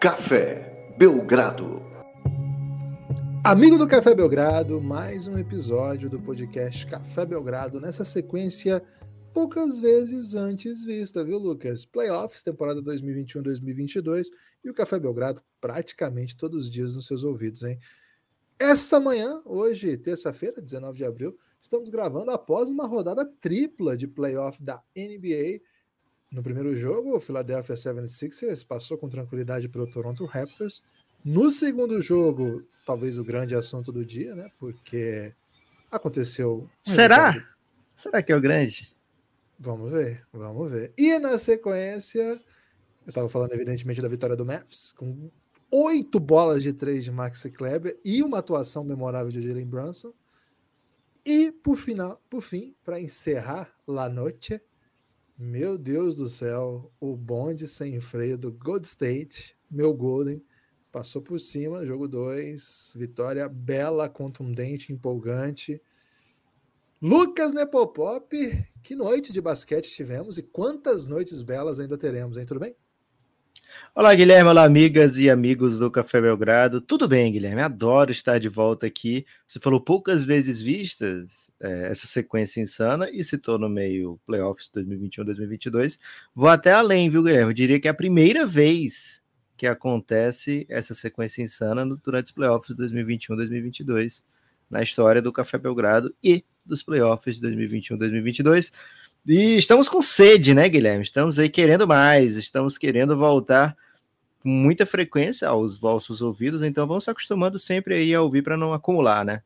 [0.00, 1.82] Café Belgrado.
[3.44, 8.82] Amigo do Café Belgrado, mais um episódio do podcast Café Belgrado nessa sequência
[9.34, 11.84] poucas vezes antes vista, viu, Lucas?
[11.84, 14.28] Playoffs, temporada 2021-2022
[14.64, 17.78] e o Café Belgrado praticamente todos os dias nos seus ouvidos, hein?
[18.58, 24.62] Essa manhã, hoje, terça-feira, 19 de abril, estamos gravando após uma rodada tripla de playoff
[24.62, 25.60] da NBA
[26.32, 30.82] no primeiro jogo, o Philadelphia 76ers passou com tranquilidade pelo Toronto Raptors.
[31.24, 34.50] No segundo jogo, talvez o grande assunto do dia, né?
[34.58, 35.34] Porque
[35.90, 36.68] aconteceu.
[36.86, 37.30] Um Será?
[37.30, 37.50] Resultado...
[37.96, 38.96] Será que é o grande?
[39.58, 40.92] Vamos ver, vamos ver.
[40.96, 45.30] E na sequência, eu estava falando evidentemente da vitória do Mavs, com
[45.70, 50.14] oito bolas de três de Max Kleber e uma atuação memorável de Jalen Brunson.
[51.24, 54.62] E por final, por fim, para encerrar la noite,
[55.42, 60.44] meu Deus do céu, o bonde sem freio do Gold State, meu Golden,
[60.92, 65.80] passou por cima, jogo 2, vitória bela, contundente, empolgante.
[67.00, 68.28] Lucas Nepopop,
[68.82, 72.44] que noite de basquete tivemos e quantas noites belas ainda teremos, hein?
[72.44, 72.76] Tudo bem?
[73.94, 74.50] Olá, Guilherme.
[74.50, 76.80] Olá, amigas e amigos do Café Belgrado.
[76.80, 77.60] Tudo bem, Guilherme?
[77.60, 79.26] Adoro estar de volta aqui.
[79.46, 85.98] Você falou poucas vezes vistas é, essa sequência insana e citou no meio playoffs 2021-2022.
[86.34, 87.50] Vou até além, viu, Guilherme?
[87.50, 89.20] Eu diria que é a primeira vez
[89.56, 94.22] que acontece essa sequência insana durante os playoffs de 2021-2022
[94.70, 98.72] na história do Café Belgrado e dos playoffs de 2021-2022.
[99.26, 101.02] E estamos com sede, né, Guilherme?
[101.02, 103.76] Estamos aí querendo mais, estamos querendo voltar
[104.40, 108.56] com muita frequência aos vossos ouvidos, então vamos se acostumando sempre aí a ouvir para
[108.56, 109.42] não acumular, né?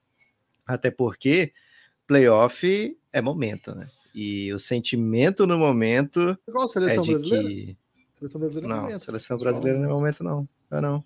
[0.65, 1.53] Até porque
[2.07, 3.89] playoff é momento, né?
[4.15, 7.49] E o sentimento no momento Igual a seleção é de brasileira?
[7.49, 7.77] que
[8.13, 11.05] Seleção brasileira não, momento, seleção brasileira não é momento não, é não.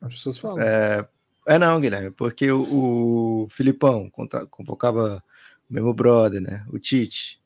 [0.00, 0.58] As pessoas falam.
[0.60, 1.08] É,
[1.46, 4.10] é não, Guilherme, porque o, o Filipão
[4.50, 5.22] convocava
[5.68, 6.64] mesmo brother, né?
[6.70, 7.40] O Tite.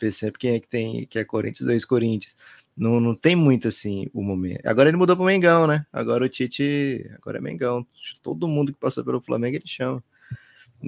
[0.00, 2.36] Vê sempre quem é que tem, que é Corinthians, dois Corinthians.
[2.76, 4.66] Não, não tem muito assim o momento.
[4.66, 5.86] Agora ele mudou para o Mengão, né?
[5.92, 7.86] Agora o Tite, agora é Mengão.
[8.22, 10.02] Todo mundo que passou pelo Flamengo ele chama.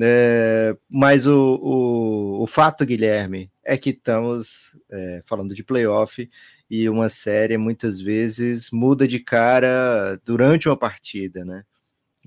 [0.01, 6.29] É, mas o, o, o, fato, Guilherme, é que estamos é, falando de playoff
[6.71, 11.65] e uma série muitas vezes muda de cara durante uma partida, né?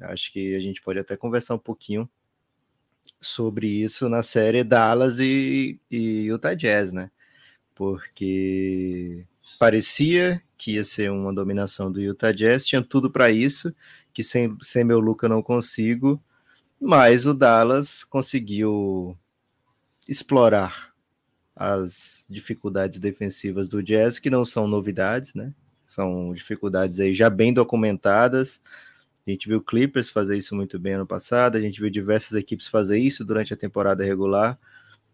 [0.01, 2.09] Acho que a gente pode até conversar um pouquinho
[3.21, 7.11] sobre isso na série Dallas e, e Utah Jazz, né?
[7.75, 9.25] Porque
[9.59, 13.73] parecia que ia ser uma dominação do Utah Jazz, tinha tudo para isso,
[14.13, 16.21] que sem, sem meu Luca não consigo,
[16.79, 19.17] mas o Dallas conseguiu
[20.07, 20.91] explorar
[21.55, 25.53] as dificuldades defensivas do Jazz, que não são novidades, né?
[25.85, 28.61] São dificuldades aí já bem documentadas,
[29.25, 32.67] a gente viu Clippers fazer isso muito bem ano passado, a gente viu diversas equipes
[32.67, 34.59] fazer isso durante a temporada regular,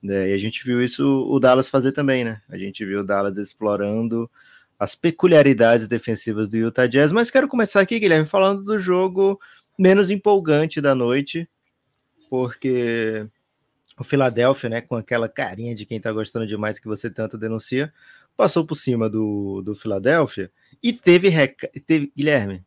[0.02, 0.30] né?
[0.30, 2.42] e a gente viu isso o Dallas fazer também, né?
[2.48, 4.30] A gente viu o Dallas explorando
[4.80, 9.40] as peculiaridades defensivas do Utah Jazz, mas quero começar aqui, Guilherme, falando do jogo
[9.78, 11.50] menos empolgante da noite,
[12.30, 13.28] porque
[14.00, 17.92] o Philadelphia, né, com aquela carinha de quem tá gostando demais que você tanto denuncia,
[18.36, 20.52] passou por cima do, do Philadelphia
[20.82, 21.32] e teve,
[21.86, 22.64] teve Guilherme,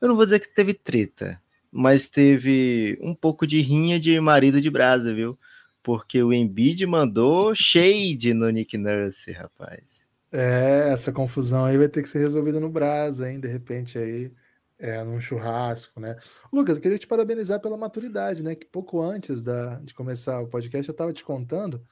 [0.00, 1.40] eu não vou dizer que teve treta,
[1.70, 5.38] mas teve um pouco de rinha de marido de brasa, viu?
[5.82, 10.08] Porque o Embiid mandou shade no Nick Nurse, rapaz.
[10.32, 13.38] É, essa confusão aí vai ter que ser resolvida no brasa, hein?
[13.38, 14.32] De repente aí,
[14.78, 16.16] é, num churrasco, né?
[16.52, 18.54] Lucas, eu queria te parabenizar pela maturidade, né?
[18.54, 21.84] Que pouco antes da, de começar o podcast eu estava te contando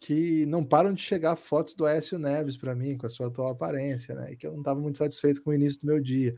[0.00, 3.48] que não param de chegar fotos do Écio Neves para mim, com a sua atual
[3.48, 4.32] aparência, né?
[4.32, 6.34] E que eu não estava muito satisfeito com o início do meu dia.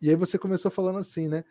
[0.00, 1.44] E aí você começou falando assim, né?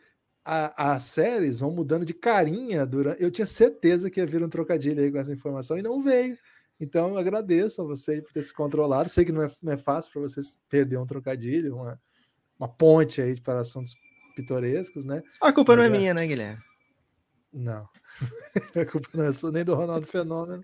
[0.44, 3.22] As séries vão mudando de carinha durante.
[3.22, 6.38] Eu tinha certeza que ia vir um trocadilho aí com essa informação e não veio.
[6.80, 9.10] Então eu agradeço a você por ter se controlado.
[9.10, 12.00] Sei que não é, não é fácil para vocês perder um trocadilho, uma,
[12.58, 13.94] uma ponte aí para assuntos
[14.36, 15.22] pitorescos, né?
[15.42, 16.62] A culpa Mas, não é minha, né, Guilherme?
[17.58, 17.90] Não.
[18.76, 20.62] a culpa não é sua, nem do Ronaldo Fenômeno.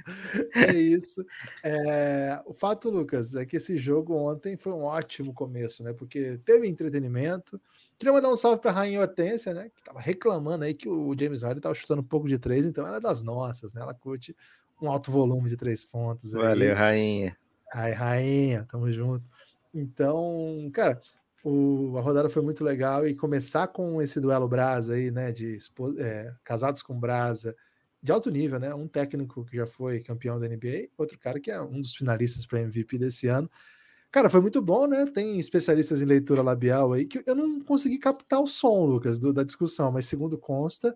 [0.55, 1.25] É isso.
[1.63, 5.91] É, o fato, Lucas, é que esse jogo ontem foi um ótimo começo, né?
[5.91, 7.59] Porque teve entretenimento.
[7.97, 9.69] Queria mandar um salve para a Rainha Hortência, né?
[9.73, 12.85] Que estava reclamando aí que o James Harden estava chutando um pouco de três, então
[12.85, 13.81] ela é das nossas, né?
[13.81, 14.35] Ela curte
[14.79, 16.35] um alto volume de três pontos.
[16.35, 16.41] Aí.
[16.41, 17.35] Valeu, Rainha.
[17.73, 19.25] Ai, Rainha, tamo junto.
[19.73, 21.01] Então, cara,
[21.43, 25.31] o, a rodada foi muito legal e começar com esse duelo Brasa aí, né?
[25.31, 25.57] De
[25.99, 27.53] é, casados com Brasa,
[28.01, 28.73] de alto nível, né?
[28.73, 32.45] Um técnico que já foi campeão da NBA, outro cara que é um dos finalistas
[32.45, 33.51] para MVP desse ano.
[34.09, 35.05] Cara, foi muito bom, né?
[35.07, 39.33] Tem especialistas em leitura labial aí que eu não consegui captar o som, Lucas, do,
[39.33, 40.95] da discussão, mas segundo consta,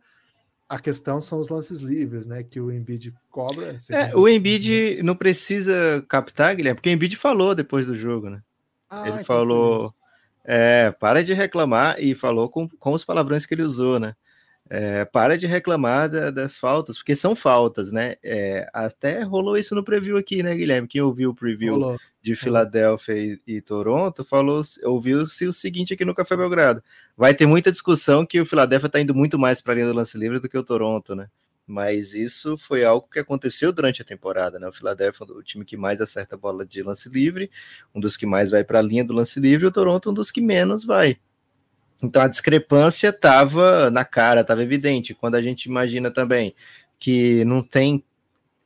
[0.69, 2.43] a questão são os lances livres, né?
[2.43, 3.75] Que o Embiid cobra.
[3.89, 8.41] É, o Embiid não precisa captar, Guilherme, porque o Embiid falou depois do jogo, né?
[8.89, 9.93] Ah, ele então falou.
[10.49, 14.15] É, para de reclamar e falou com, com os palavrões que ele usou, né?
[14.69, 18.15] É, para de reclamar da, das faltas, porque são faltas, né?
[18.23, 20.87] É, até rolou isso no preview aqui, né, Guilherme?
[20.87, 21.97] Quem ouviu o preview rolou.
[22.21, 26.81] de Filadélfia e, e, Toronto falou, ouviu-se o seguinte aqui no Café Belgrado:
[27.15, 29.93] vai ter muita discussão que o Filadélfia está indo muito mais para a linha do
[29.93, 31.27] lance livre do que o Toronto, né?
[31.67, 34.67] Mas isso foi algo que aconteceu durante a temporada, né?
[34.67, 37.51] O Filadélfia é o time que mais acerta a bola de lance livre,
[37.93, 40.31] um dos que mais vai para a linha do lance livre, o Toronto um dos
[40.31, 41.17] que menos vai.
[42.01, 45.13] Então a discrepância estava na cara, estava evidente.
[45.13, 46.55] Quando a gente imagina também
[46.97, 48.03] que não tem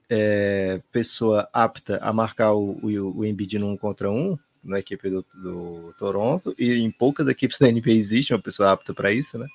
[0.10, 5.26] é, pessoa apta a marcar o, o, o Embiid num contra um na equipe do,
[5.34, 9.48] do, Toronto, e em poucas equipes da NBA existe uma pessoa apta para isso, né?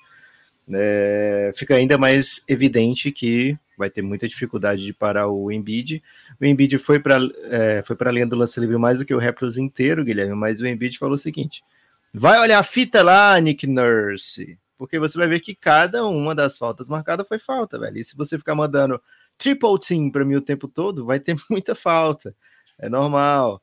[0.73, 6.03] É, fica ainda mais evidente que vai ter muita dificuldade de parar o Embiid.
[6.41, 9.19] O Embiid foi para é, foi a linha do lance livre mais do que o
[9.19, 11.63] Raptors inteiro, Guilherme, mas o Embiid falou o seguinte:
[12.13, 16.57] Vai olhar a fita lá, Nick Nurse, porque você vai ver que cada uma das
[16.57, 17.97] faltas marcadas foi falta, velho.
[17.97, 19.01] E se você ficar mandando
[19.37, 22.35] triple team para mim o tempo todo, vai ter muita falta.
[22.79, 23.61] É normal.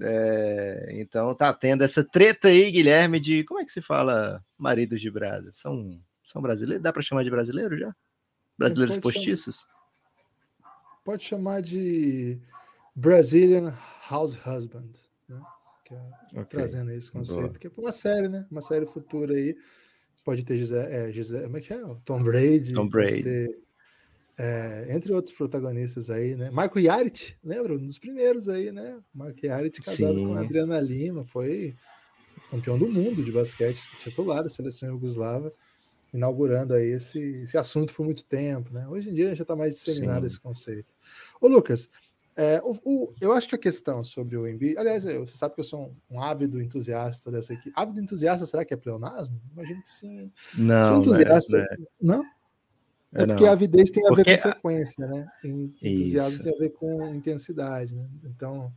[0.00, 5.00] É, então tá tendo essa treta aí, Guilherme, de como é que se fala maridos
[5.00, 5.50] de brasa?
[5.54, 6.82] São, são brasileiros?
[6.82, 7.94] Dá para chamar de brasileiro já?
[8.58, 9.60] Brasileiros postiços?
[9.60, 12.38] Chamar, pode chamar de
[12.94, 13.74] Brazilian
[14.10, 14.92] House Husband.
[15.28, 15.40] Né?
[15.86, 16.00] que é,
[16.32, 16.44] okay.
[16.46, 17.58] trazendo esse conceito, Boa.
[17.58, 18.44] que é uma série, né?
[18.50, 19.56] Uma série futura aí.
[20.24, 21.80] Pode ter Gisele, é, Gisele, como é que é?
[22.04, 22.72] Tom Brady.
[22.72, 23.22] Tom Brady.
[23.22, 23.62] Ter,
[24.36, 26.50] é, entre outros protagonistas aí, né?
[26.50, 27.74] Marco Yarit, lembra?
[27.74, 28.98] Um dos primeiros aí, né?
[29.14, 30.26] Marco Yarit casado Sim.
[30.26, 31.74] com a Adriana Lima, foi
[32.50, 35.52] campeão do mundo de basquete, titular da seleção jugoslava,
[36.16, 38.86] inaugurando aí esse, esse assunto por muito tempo, né?
[38.88, 40.26] Hoje em dia já está mais disseminado Sim.
[40.26, 40.92] esse conceito.
[41.40, 41.88] Ô, Lucas,
[42.36, 45.60] é, o, o, eu acho que a questão sobre o Embiid, aliás, você sabe que
[45.60, 47.72] eu sou um, um, ávido entusiasta dessa equipe.
[47.74, 49.40] Ávido entusiasta, será que é pleonasmo?
[49.52, 50.30] Imagino que sim.
[50.54, 51.58] Não, sou entusiasta.
[51.58, 52.22] É, não?
[53.14, 53.50] É, é porque não.
[53.50, 54.24] a avidez tem a porque...
[54.24, 55.26] ver com frequência, né?
[55.82, 56.42] Entusiasmo Isso.
[56.42, 58.06] tem a ver com intensidade, né?
[58.24, 58.70] Então,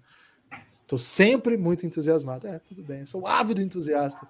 [0.83, 2.47] estou sempre muito entusiasmado.
[2.47, 3.01] É, tudo bem.
[3.01, 4.25] Eu sou ávido entusiasta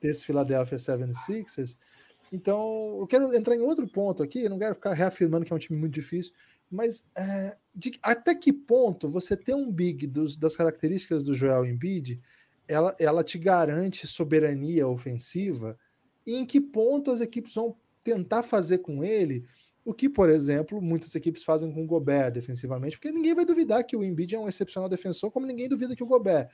[0.00, 1.76] desse Philadelphia 76ers.
[2.32, 5.58] Então, eu quero entrar em outro ponto aqui, não quero ficar reafirmando que é um
[5.58, 6.32] time muito difícil,
[6.70, 11.66] mas é, de, até que ponto você ter um big dos, das características do Joel
[11.66, 12.20] Embiid,
[12.68, 15.76] ela, ela te garante soberania ofensiva?
[16.24, 19.44] E em que ponto as equipes vão tentar fazer com ele
[19.84, 23.84] o que, por exemplo, muitas equipes fazem com o Gobert defensivamente, porque ninguém vai duvidar
[23.84, 26.48] que o Embiid é um excepcional defensor, como ninguém duvida que o Gobert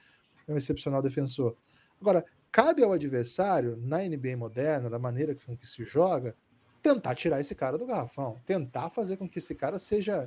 [0.46, 1.56] é um excepcional defensor.
[2.00, 2.25] Agora,
[2.56, 6.35] cabe ao adversário, na NBA moderna, da maneira com que se joga,
[6.81, 10.26] tentar tirar esse cara do garrafão, tentar fazer com que esse cara seja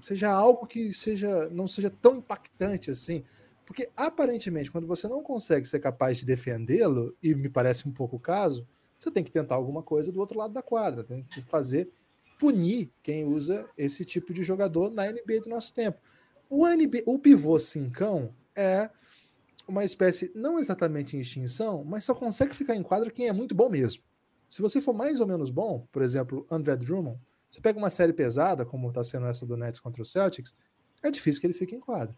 [0.00, 3.24] seja algo que seja não seja tão impactante assim,
[3.66, 8.14] porque aparentemente quando você não consegue ser capaz de defendê-lo e me parece um pouco
[8.14, 8.64] o caso,
[8.96, 11.90] você tem que tentar alguma coisa do outro lado da quadra, tem que fazer
[12.38, 15.98] punir quem usa esse tipo de jogador na NBA do nosso tempo.
[16.48, 18.90] O NBA, o pivô cincão é
[19.66, 23.54] uma espécie não exatamente em extinção, mas só consegue ficar em quadra quem é muito
[23.54, 24.02] bom mesmo.
[24.48, 27.18] Se você for mais ou menos bom, por exemplo, André Drummond,
[27.50, 30.54] você pega uma série pesada, como está sendo essa do Nets contra o Celtics,
[31.02, 32.16] é difícil que ele fique em quadra.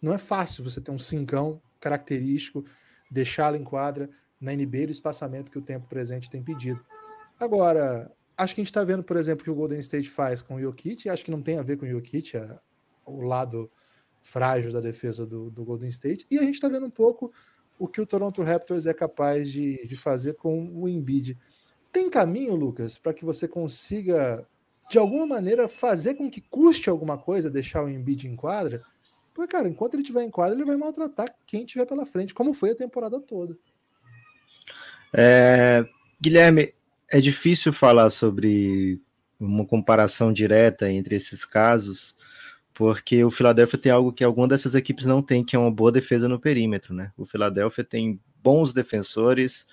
[0.00, 2.64] Não é fácil você ter um cincão característico,
[3.10, 4.08] deixá-lo em quadra
[4.40, 6.84] na NBA do espaçamento que o tempo presente tem pedido.
[7.38, 10.54] Agora, acho que a gente está vendo, por exemplo, que o Golden State faz com
[10.54, 12.58] o Jokic, acho que não tem a ver com o Jokic, é
[13.04, 13.70] o lado
[14.20, 17.32] frágil da defesa do, do Golden State, e a gente está vendo um pouco
[17.78, 21.38] o que o Toronto Raptors é capaz de, de fazer com o Embiid.
[21.90, 24.46] Tem caminho, Lucas, para que você consiga,
[24.90, 28.82] de alguma maneira, fazer com que custe alguma coisa deixar o Embiid em quadra?
[29.32, 32.52] Porque, cara, enquanto ele estiver em quadra, ele vai maltratar quem tiver pela frente, como
[32.52, 33.56] foi a temporada toda.
[35.12, 35.84] É,
[36.20, 36.74] Guilherme,
[37.08, 39.00] é difícil falar sobre
[39.38, 42.14] uma comparação direta entre esses casos,
[42.80, 45.92] porque o Philadelphia tem algo que alguma dessas equipes não tem, que é uma boa
[45.92, 47.12] defesa no perímetro, né?
[47.14, 49.66] O Philadelphia tem bons defensores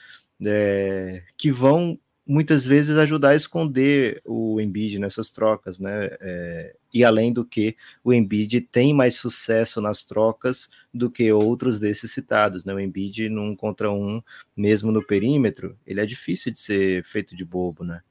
[0.45, 1.97] é, que vão
[2.27, 6.09] muitas vezes ajudar a esconder o Embiid nessas trocas, né?
[6.19, 11.79] É, e além do que o Embiid tem mais sucesso nas trocas do que outros
[11.79, 12.73] desses citados, né?
[12.73, 14.21] O Embiid num contra um,
[14.53, 18.01] mesmo no perímetro, ele é difícil de ser feito de bobo, né?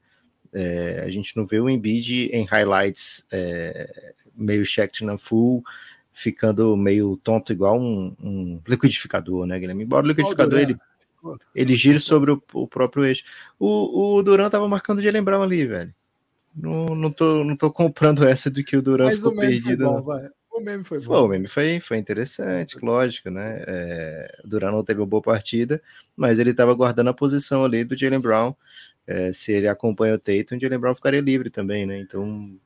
[0.51, 5.63] É, a gente não vê o Embiid em highlights é, meio checked na full,
[6.11, 9.83] ficando meio tonto, igual um, um liquidificador, né, Guilherme?
[9.83, 10.77] Embora o liquidificador ele,
[11.53, 13.23] ele gire sobre o, o próprio eixo.
[13.59, 15.93] O, o Duran tava marcando de lembrar ali, velho.
[16.55, 19.85] Não, não, tô, não tô comprando essa de que o Duran ficou o perdido.
[19.85, 20.27] Bom, vai.
[20.51, 21.05] O meme foi bom.
[21.05, 23.63] Pô, o meme foi, foi interessante, lógico, né?
[23.67, 25.79] É, o Duran não teve uma boa partida,
[26.15, 28.55] mas ele estava guardando a posição ali do Jalen Brown.
[29.05, 31.99] É, se ele acompanha o Tatum, o Jalen Brown ficaria livre também, né?
[31.99, 32.57] Então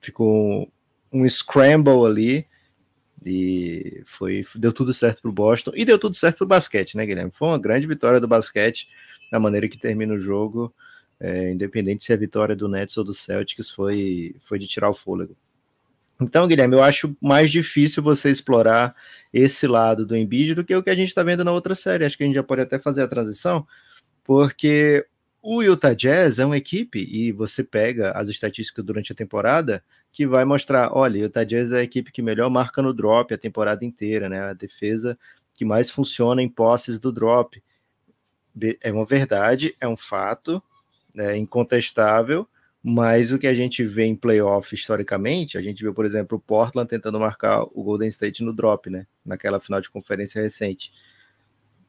[0.00, 0.72] ficou
[1.12, 2.46] um scramble ali
[3.24, 6.96] e foi deu tudo certo para o Boston e deu tudo certo para o basquete,
[6.96, 7.30] né, Guilherme?
[7.34, 8.88] Foi uma grande vitória do basquete,
[9.30, 10.74] da maneira que termina o jogo,
[11.18, 14.94] é, independente se a vitória do Nets ou do Celtics foi, foi de tirar o
[14.94, 15.36] fôlego.
[16.20, 18.94] Então, Guilherme, eu acho mais difícil você explorar
[19.32, 22.04] esse lado do Embiid do que o que a gente está vendo na outra série.
[22.04, 23.66] Acho que a gente já pode até fazer a transição,
[24.22, 25.06] porque
[25.42, 29.82] o Utah Jazz é uma equipe, e você pega as estatísticas durante a temporada,
[30.12, 33.32] que vai mostrar, olha, o Utah Jazz é a equipe que melhor marca no drop
[33.32, 34.40] a temporada inteira, né?
[34.40, 35.18] A defesa
[35.54, 37.62] que mais funciona em posses do drop.
[38.82, 40.62] É uma verdade, é um fato,
[41.16, 42.48] é incontestável,
[42.82, 46.40] mas o que a gente vê em playoff historicamente, a gente viu, por exemplo, o
[46.40, 49.06] Portland tentando marcar o Golden State no drop, né?
[49.24, 50.90] Naquela final de conferência recente.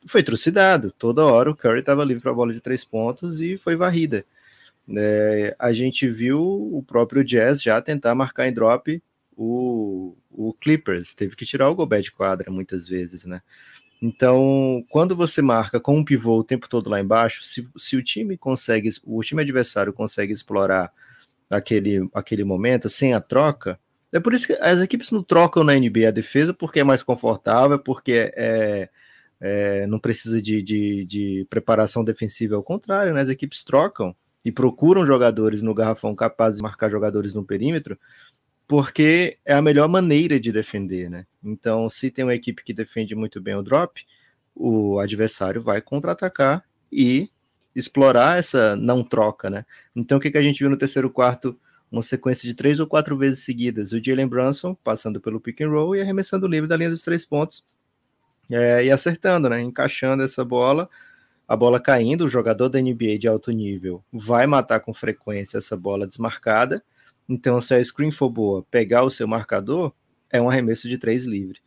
[0.07, 3.57] Foi trucidado, toda hora o Curry estava livre para a bola de três pontos e
[3.57, 4.25] foi varrida.
[4.89, 9.01] É, a gente viu o próprio Jazz já tentar marcar em drop
[9.37, 13.41] o, o Clippers, teve que tirar o Gobert de quadra muitas vezes, né?
[14.01, 18.03] Então, quando você marca com um pivô o tempo todo lá embaixo, se, se o
[18.03, 20.91] time consegue, o time adversário consegue explorar
[21.49, 23.79] aquele, aquele momento sem a troca,
[24.11, 27.03] é por isso que as equipes não trocam na NBA a defesa porque é mais
[27.03, 28.89] confortável, porque é,
[29.41, 33.21] é não precisa de, de, de, preparação defensiva, ao contrário, né?
[33.21, 37.97] as equipes trocam e procuram jogadores no garrafão capazes de marcar jogadores no perímetro,
[38.67, 41.25] porque é a melhor maneira de defender, né?
[41.43, 44.05] Então, se tem uma equipe que defende muito bem o drop,
[44.55, 47.29] o adversário vai contra-atacar e
[47.75, 49.65] explorar essa não troca, né?
[49.95, 51.59] Então, o que, que a gente viu no terceiro quarto?
[51.91, 53.91] Uma sequência de três ou quatro vezes seguidas.
[53.91, 57.25] O Jalen Brunson passando pelo pick and roll e arremessando livre da linha dos três
[57.25, 57.63] pontos
[58.51, 59.61] é, e acertando, né?
[59.61, 60.89] Encaixando essa bola
[61.51, 65.75] a bola caindo, o jogador da NBA de alto nível vai matar com frequência essa
[65.75, 66.81] bola desmarcada.
[67.27, 69.91] Então, se a screen for boa, pegar o seu marcador,
[70.29, 71.59] é um arremesso de três livre.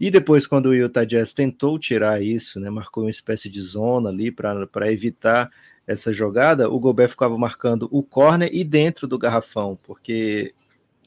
[0.00, 4.08] E depois, quando o Utah Jazz tentou tirar isso, né, marcou uma espécie de zona
[4.08, 5.50] ali para evitar
[5.86, 10.54] essa jogada, o Gobert ficava marcando o corner e dentro do garrafão, porque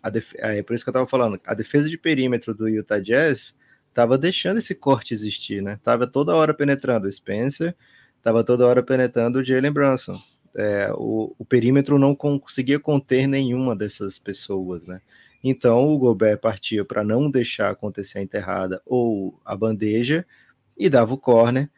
[0.03, 0.33] a def...
[0.35, 3.57] é por isso que eu estava falando, a defesa de perímetro do Utah Jazz
[3.93, 5.79] estava deixando esse corte existir, né?
[5.83, 7.75] Tava toda hora penetrando o Spencer,
[8.17, 10.19] estava toda hora penetrando o Jalen Brunson.
[10.55, 14.99] É, o, o, perímetro não conseguia conter nenhuma dessas pessoas, né?
[15.43, 20.25] Então o Gobert partia para não deixar acontecer a enterrada ou a bandeja
[20.77, 21.69] e dava o corner.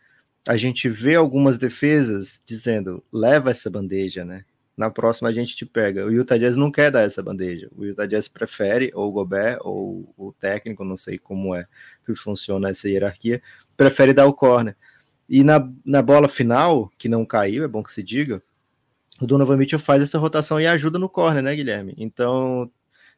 [0.47, 4.45] A gente vê algumas defesas dizendo leva essa bandeja, né?
[4.77, 6.05] Na próxima a gente te pega.
[6.05, 7.69] O Utah Jazz não quer dar essa bandeja.
[7.75, 11.65] O Utah Jazz prefere, ou o Gobert, ou o técnico, não sei como é
[12.05, 13.41] que funciona essa hierarquia,
[13.77, 14.75] prefere dar o corner.
[15.27, 18.43] E na, na bola final, que não caiu, é bom que se diga,
[19.19, 21.95] o Donovan Mitchell faz essa rotação e ajuda no corner, né, Guilherme?
[21.97, 22.69] Então,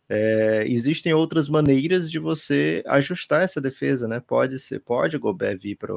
[0.08, 4.22] é, existem outras maneiras de você ajustar essa defesa, né?
[4.26, 5.94] Pode ser, pode o Gobert vir para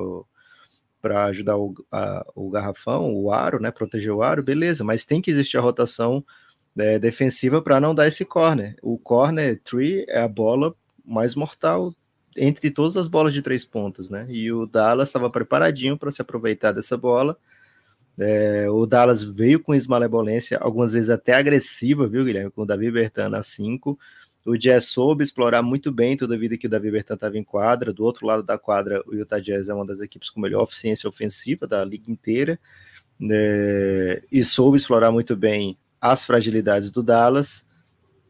[1.02, 3.70] ajudar o, a, o garrafão, o aro, né?
[3.70, 6.24] Proteger o aro, beleza, mas tem que existir a rotação
[6.78, 8.76] é, defensiva para não dar esse corner.
[8.82, 11.94] O corner tree é a bola mais mortal
[12.36, 14.26] entre todas as bolas de três pontos, né?
[14.28, 17.36] E o Dallas estava preparadinho para se aproveitar dessa bola.
[18.18, 22.50] É, o Dallas veio com esmalebolência, algumas vezes até agressiva, viu, Guilherme?
[22.50, 23.98] Com o Davi Bertan a 5.
[24.44, 27.44] O Jazz soube explorar muito bem toda a vida que o Davi Bertan estava em
[27.44, 27.92] quadra.
[27.92, 31.08] Do outro lado da quadra, o Utah Jazz é uma das equipes com melhor eficiência
[31.08, 32.58] ofensiva da liga inteira.
[33.30, 37.66] É, e soube explorar muito bem as fragilidades do Dallas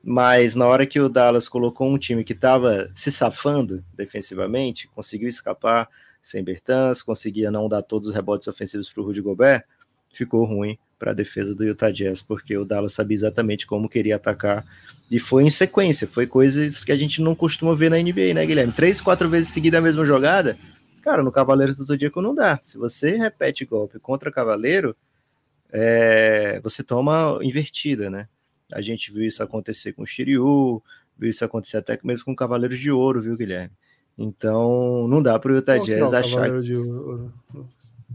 [0.02, 5.28] mas na hora que o Dallas colocou um time que estava se safando defensivamente, conseguiu
[5.28, 5.88] escapar
[6.22, 9.64] sem Bertans, conseguia não dar todos os rebotes ofensivos para o Rudy Gobert,
[10.12, 14.16] ficou ruim para a defesa do Utah Jazz, porque o Dallas sabia exatamente como queria
[14.16, 14.66] atacar
[15.10, 18.44] e foi em sequência, foi coisas que a gente não costuma ver na NBA, né,
[18.46, 18.72] Guilherme?
[18.72, 20.58] Três, quatro vezes seguida a mesma jogada,
[21.00, 22.60] cara, no Cavaleiro do Zodíaco não dá.
[22.62, 24.94] Se você repete golpe contra Cavaleiro,
[25.72, 28.28] é, você toma invertida, né?
[28.72, 30.82] A gente viu isso acontecer com o Shiryu,
[31.18, 33.72] viu isso acontecer até mesmo com Cavaleiros de Ouro, viu, Guilherme?
[34.16, 36.50] Então, não dá para o Utah Jazz achar.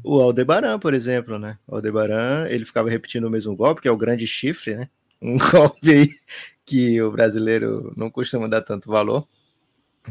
[0.04, 1.58] O Aldebaran, por exemplo, né?
[1.68, 4.90] O Aldebaran, ele ficava repetindo o mesmo golpe, que é o grande chifre, né?
[5.22, 6.10] Um golpe aí
[6.66, 9.28] que o brasileiro não costuma dar tanto valor.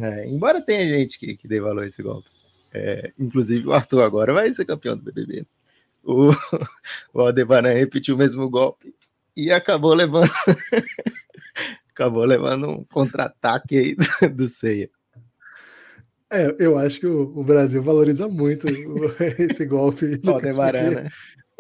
[0.01, 2.29] É, embora tenha gente que, que dê valor a esse golpe.
[2.73, 5.47] É, inclusive o Arthur agora vai ser campeão do BBB.
[6.03, 6.31] O,
[7.13, 8.95] o Aldebaran repetiu o mesmo golpe
[9.37, 10.31] e acabou levando
[11.91, 14.91] acabou levando um contra-ataque aí do, do Ceia.
[16.35, 18.67] É, eu acho que o, o Brasil valoriza muito
[19.39, 20.21] esse golpe.
[20.27, 21.11] Aldebaran, né?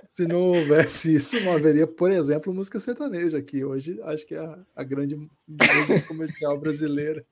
[0.04, 3.64] Se não houvesse isso, não haveria, por exemplo, música sertaneja aqui.
[3.64, 7.24] Hoje acho que é a, a grande música comercial brasileira.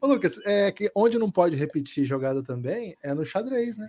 [0.00, 3.88] Ô, Lucas, é que onde não pode repetir jogada também é no xadrez, né?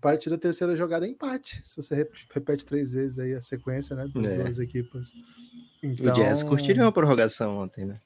[0.00, 1.60] Partida terceira jogada é empate.
[1.64, 4.08] Se você repete três vezes aí a sequência, né?
[4.14, 4.42] Das é.
[4.42, 5.12] duas equipes.
[5.82, 6.12] Então...
[6.12, 8.00] O Jazz curtiria uma prorrogação ontem, né?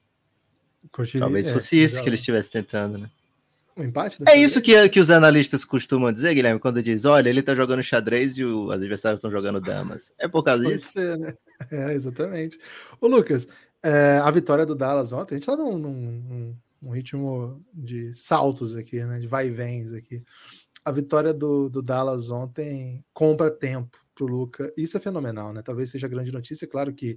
[0.90, 3.10] Curtiria, Talvez é, fosse é, isso que ele estivesse tentando, né?
[3.76, 4.18] Um empate?
[4.28, 7.82] É isso que, que os analistas costumam dizer, Guilherme, quando diz, olha, ele tá jogando
[7.82, 10.12] xadrez e os adversários estão jogando damas.
[10.18, 10.92] É por causa Pode disso?
[10.92, 11.34] Ser, né?
[11.70, 12.58] É, exatamente.
[13.00, 13.46] Ô, Lucas,
[13.82, 18.74] é, a vitória do Dallas ontem, a gente tá num, num, num, ritmo de saltos
[18.74, 19.20] aqui, né?
[19.20, 20.22] De vai e vens aqui.
[20.84, 24.72] A vitória do, do Dallas ontem compra tempo pro Luca.
[24.76, 25.62] Isso é fenomenal, né?
[25.62, 26.66] Talvez seja grande notícia.
[26.66, 27.16] Claro que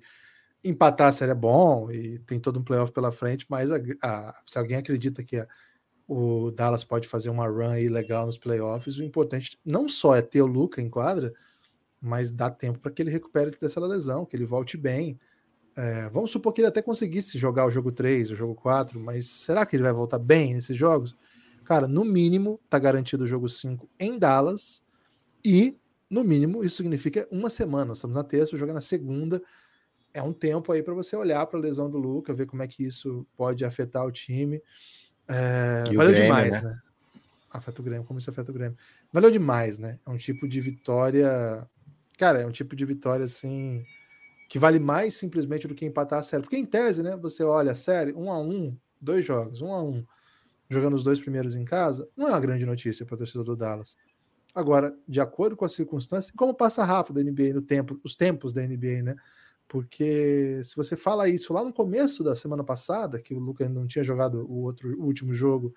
[0.63, 4.41] empatar a série é bom e tem todo um playoff pela frente, mas a, a,
[4.45, 5.47] se alguém acredita que a,
[6.07, 10.21] o Dallas pode fazer uma run aí legal nos playoffs, o importante não só é
[10.21, 11.33] ter o Luca em quadra,
[12.01, 15.19] mas dar tempo para que ele recupere dessa lesão, que ele volte bem.
[15.75, 19.25] É, vamos supor que ele até conseguisse jogar o jogo 3, o jogo 4, mas
[19.25, 21.15] será que ele vai voltar bem nesses jogos?
[21.65, 24.83] Cara, no mínimo, tá garantido o jogo 5 em Dallas
[25.43, 25.75] e,
[26.09, 27.93] no mínimo, isso significa uma semana.
[27.93, 29.41] Estamos na terça, joga na segunda.
[30.13, 32.67] É um tempo aí para você olhar para a lesão do Luca, ver como é
[32.67, 34.61] que isso pode afetar o time.
[35.27, 36.69] É, valeu Grêmio, demais, né?
[36.69, 36.79] né?
[37.51, 38.77] Afeta o Grêmio, como isso afeta o Grêmio.
[39.11, 39.99] Valeu demais, né?
[40.05, 41.67] É um tipo de vitória.
[42.17, 43.83] Cara, é um tipo de vitória assim
[44.47, 46.43] que vale mais simplesmente do que empatar a série.
[46.43, 47.15] Porque em tese, né?
[47.17, 50.05] Você olha a série, um a um, dois jogos, um a um,
[50.69, 53.55] jogando os dois primeiros em casa, não é uma grande notícia para o torcedor do
[53.55, 53.97] Dallas.
[54.53, 58.53] Agora, de acordo com as circunstâncias, como passa rápido a NBA no tempo, os tempos
[58.53, 59.15] da NBA, né?
[59.67, 63.87] Porque se você fala isso lá no começo da semana passada, que o Lucas não
[63.87, 65.73] tinha jogado o outro o último jogo,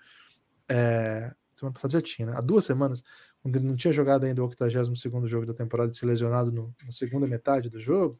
[0.69, 2.33] é, semana passada já tinha, né?
[2.37, 3.03] Há duas semanas,
[3.41, 6.91] quando ele não tinha jogado ainda o 82 jogo da temporada, se lesionado no, na
[6.91, 8.19] segunda metade do jogo,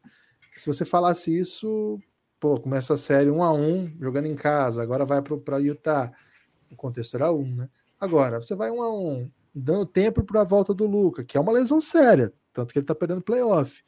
[0.56, 1.98] se você falasse isso,
[2.40, 6.12] pô, começa a série um a um, jogando em casa, agora vai para Utah.
[6.70, 7.68] O contexto era um, né?
[7.98, 11.40] Agora, você vai um a um, dando tempo para a volta do Luca, que é
[11.40, 13.82] uma lesão séria, tanto que ele está perdendo playoff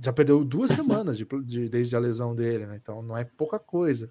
[0.00, 2.78] já perdeu duas semanas de, de, desde a lesão dele, né?
[2.80, 4.10] Então não é pouca coisa.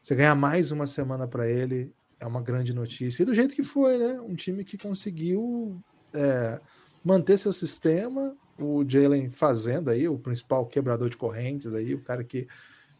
[0.00, 3.22] Você ganhar mais uma semana para ele é uma grande notícia.
[3.22, 4.20] E do jeito que foi, né?
[4.20, 5.80] Um time que conseguiu
[6.12, 6.60] é,
[7.04, 12.24] manter seu sistema, o Jalen fazendo aí, o principal quebrador de correntes aí, o cara
[12.24, 12.48] que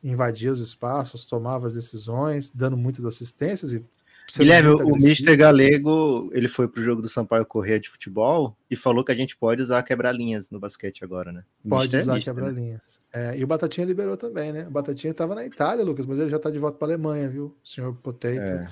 [0.03, 3.85] invadia os espaços, tomava as decisões, dando muitas assistências e
[4.39, 9.05] Guilherme, o Mister Galego, ele foi pro jogo do Sampaio Correia de futebol e falou
[9.05, 11.45] que a gente pode usar quebra-linhas no basquete agora, né?
[11.69, 13.01] pode usar é quebra-linhas.
[13.15, 13.35] Né?
[13.35, 14.67] É, e o Batatinha liberou também, né?
[14.67, 17.57] O Batatinha tava na Itália, Lucas, mas ele já tá de volta pra Alemanha, viu?
[17.63, 18.69] O senhor Potato é.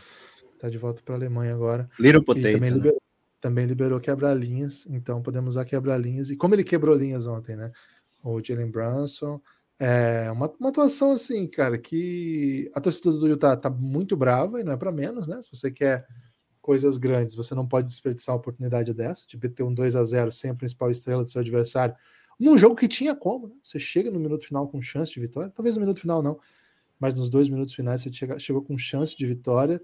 [0.59, 1.89] tá de volta pra Alemanha agora.
[1.99, 2.47] Little Potato.
[2.47, 2.77] E também, né?
[2.77, 3.03] liberou,
[3.41, 6.31] também liberou quebra-linhas, então podemos usar quebra-linhas.
[6.31, 7.71] E como ele quebrou linhas ontem, né?
[8.23, 9.41] O Jalen Brunson,
[9.83, 14.65] é uma, uma atuação assim, cara, que a torcida do Utah tá muito brava e
[14.65, 15.41] não é para menos, né?
[15.41, 16.07] Se você quer
[16.61, 20.31] coisas grandes, você não pode desperdiçar uma oportunidade dessa, tipo ter um 2 a 0
[20.31, 21.97] sem a principal estrela do seu adversário,
[22.39, 23.55] num jogo que tinha como, né?
[23.63, 26.39] Você chega no minuto final com chance de vitória, talvez no minuto final não,
[26.99, 29.81] mas nos dois minutos finais você chega, chegou com chance de vitória,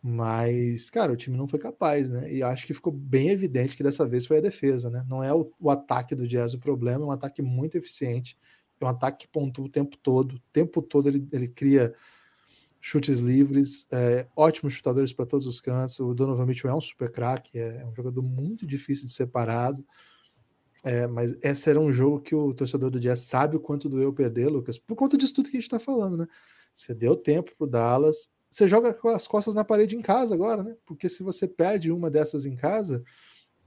[0.00, 2.32] mas, cara, o time não foi capaz, né?
[2.32, 5.04] E acho que ficou bem evidente que dessa vez foi a defesa, né?
[5.08, 8.38] Não é o, o ataque do Jazz o problema, é um ataque muito eficiente
[8.80, 10.36] é um ataque que pontua o tempo todo.
[10.36, 11.94] O tempo todo ele, ele cria
[12.80, 15.98] chutes livres, é, ótimos chutadores para todos os cantos.
[15.98, 19.26] O Donovan Mitchell é um super craque, é, é, um jogador muito difícil de ser
[19.26, 19.84] parado.
[20.84, 24.12] É, mas esse era um jogo que o torcedor do Jazz sabe o quanto doeu
[24.12, 26.28] perder, Lucas, por conta disso tudo que a gente está falando, né?
[26.72, 30.32] Você deu tempo para o Dallas, você joga com as costas na parede em casa
[30.34, 30.76] agora, né?
[30.86, 33.02] Porque se você perde uma dessas em casa,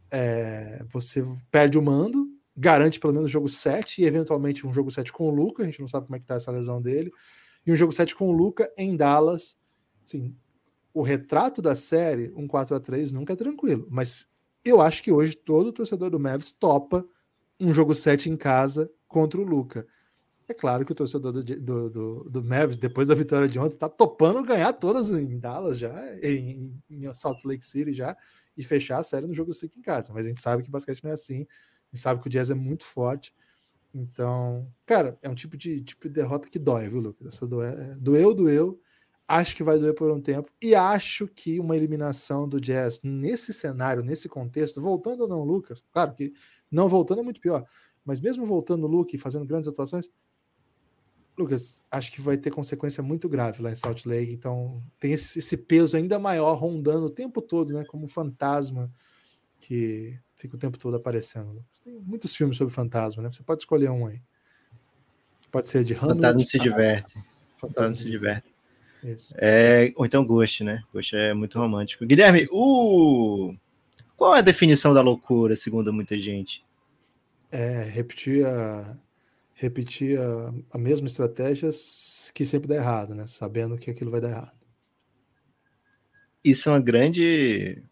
[0.10, 2.28] é, você perde o mando,
[2.60, 5.66] garante pelo menos o jogo 7 e eventualmente um jogo 7 com o Luca, a
[5.66, 7.10] gente não sabe como é que tá essa lesão dele,
[7.66, 9.58] e um jogo 7 com o Luca em Dallas.
[10.04, 10.36] Assim,
[10.94, 14.30] o retrato da série, um 4 a 3 nunca é tranquilo, mas
[14.66, 17.06] eu acho que hoje todo torcedor do Mavs topa
[17.58, 19.88] um jogo 7 em casa contra o Luca.
[20.46, 23.78] É claro que o torcedor do, do, do, do Mavs, depois da vitória de ontem,
[23.78, 28.18] tá topando ganhar todas em Dallas já, em, em Salt Lake City já,
[28.58, 30.12] e fechar a série no jogo 5 em casa.
[30.12, 31.46] Mas a gente sabe que basquete não é assim
[31.94, 33.34] gente sabe que o Jazz é muito forte.
[33.94, 37.28] Então, cara, é um tipo de, tipo de derrota que dói, viu, Lucas?
[37.28, 38.80] Essa doeu, é, doeu, doeu.
[39.28, 40.52] Acho que vai doer por um tempo.
[40.62, 45.84] E acho que uma eliminação do Jazz nesse cenário, nesse contexto, voltando ou não, Lucas,
[45.92, 46.34] claro que
[46.72, 47.66] não voltando é muito pior,
[48.04, 50.10] mas mesmo voltando o Luke e fazendo grandes atuações,
[51.38, 54.34] Lucas, acho que vai ter consequência muito grave lá em Salt Lake.
[54.34, 57.86] Então tem esse, esse peso ainda maior rondando o tempo todo, né?
[57.86, 58.92] Como fantasma
[59.60, 61.52] que fica o tempo todo aparecendo.
[61.52, 61.80] Lucas.
[61.80, 63.32] Tem muitos filmes sobre fantasma, né?
[63.32, 64.22] Você pode escolher um aí.
[65.52, 66.16] Pode ser de Hamlet.
[66.16, 67.24] Fantasma se diverte.
[67.58, 68.54] Fantasma se diverte.
[69.36, 70.84] É, ou então Ghost, né?
[70.94, 72.06] Ghost é muito romântico.
[72.06, 73.54] Guilherme, o...
[74.16, 76.64] qual é a definição da loucura, segundo muita gente?
[77.52, 78.96] É, repetir a,
[79.56, 81.70] repetir a, a mesma estratégia
[82.34, 83.26] que sempre dá errado, né?
[83.28, 84.60] Sabendo que aquilo vai dar errado.
[86.44, 87.84] Isso é uma grande.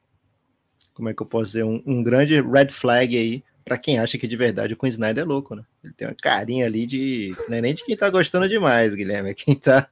[0.97, 1.63] Como é que eu posso dizer?
[1.63, 5.23] Um, um grande red flag aí para quem acha que de verdade o Queen Snyder
[5.23, 5.63] é louco, né?
[5.83, 7.36] Ele tem uma carinha ali de.
[7.47, 9.88] Não é nem de quem tá gostando demais, Guilherme, é quem tá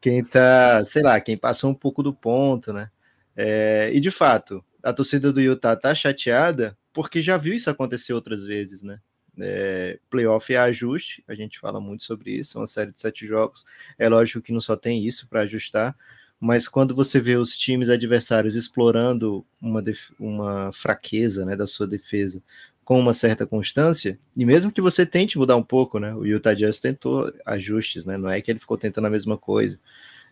[0.00, 2.88] quem tá, sei lá, quem passou um pouco do ponto, né?
[3.34, 8.12] É, e de fato, a torcida do Utah tá chateada porque já viu isso acontecer
[8.12, 9.00] outras vezes, né?
[9.38, 13.64] É, playoff é ajuste, a gente fala muito sobre isso, uma série de sete jogos.
[13.98, 15.96] É lógico que não só tem isso para ajustar,
[16.40, 19.82] mas quando você vê os times adversários explorando uma,
[20.18, 22.42] uma fraqueza né, da sua defesa
[22.84, 26.14] com uma certa constância, e mesmo que você tente mudar um pouco, né?
[26.14, 28.16] O Utah Jazz tentou ajustes, né?
[28.16, 29.76] Não é que ele ficou tentando a mesma coisa.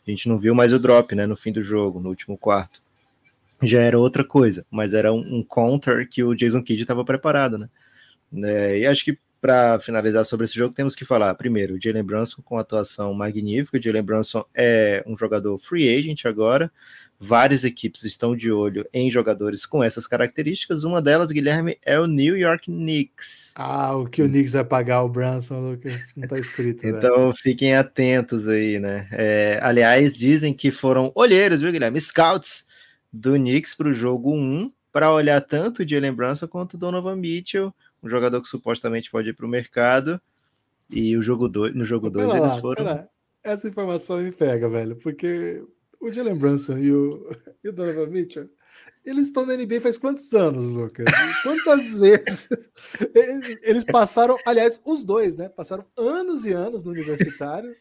[0.06, 1.26] A gente não viu mais o drop, né?
[1.26, 2.80] No fim do jogo, no último quarto.
[3.60, 7.58] Já era outra coisa, mas era um, um counter que o Jason Kidd estava preparado,
[7.58, 7.68] né?
[8.44, 12.40] É, e acho que para finalizar sobre esse jogo, temos que falar primeiro, Jalen Brunson
[12.40, 13.78] com atuação magnífica.
[13.78, 16.72] Jalen Brunson é um jogador free agent agora,
[17.20, 20.82] várias equipes estão de olho em jogadores com essas características.
[20.82, 23.52] Uma delas, Guilherme, é o New York Knicks.
[23.56, 26.86] Ah, o que o Knicks vai pagar o Brunson, Lucas, não está escrito.
[26.86, 29.06] então fiquem atentos aí, né?
[29.12, 32.00] É, aliás, dizem que foram olheiros, viu, Guilherme?
[32.00, 32.66] Scouts
[33.12, 37.16] do Knicks para o jogo 1 para olhar tanto o Jalen Brunson quanto o Donovan
[37.16, 37.74] Mitchell,
[38.04, 40.20] um jogador que supostamente pode ir para o mercado.
[40.90, 43.08] E o jogo dois, no jogo 2 eles foram.
[43.42, 45.62] Essa informação me pega, velho, porque
[46.00, 47.28] o Jalen Brunson e o,
[47.64, 48.48] e o Donovan Mitchell,
[49.04, 51.06] eles estão na NBA faz quantos anos, Lucas?
[51.42, 52.48] Quantas vezes
[53.62, 55.48] eles passaram, aliás, os dois, né?
[55.48, 57.74] Passaram anos e anos no universitário.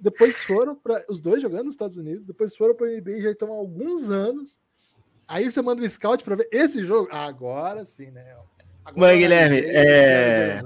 [0.00, 3.30] Depois foram para os dois jogando nos Estados Unidos, depois foram para a NBA já
[3.30, 4.60] estão há alguns anos.
[5.26, 7.08] Aí você manda um scout para ver esse jogo.
[7.10, 8.36] Agora sim, né?
[8.88, 10.62] Agora Mas, Guilherme, é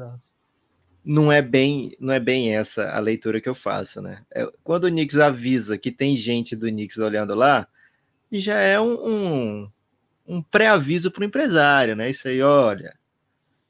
[1.05, 4.25] não é bem não é bem essa a leitura que eu faço, né?
[4.33, 7.67] É, quando o Knicks avisa que tem gente do Knicks olhando lá,
[8.31, 9.71] já é um, um,
[10.27, 12.09] um pré-aviso para o empresário, né?
[12.09, 12.97] Isso aí, olha,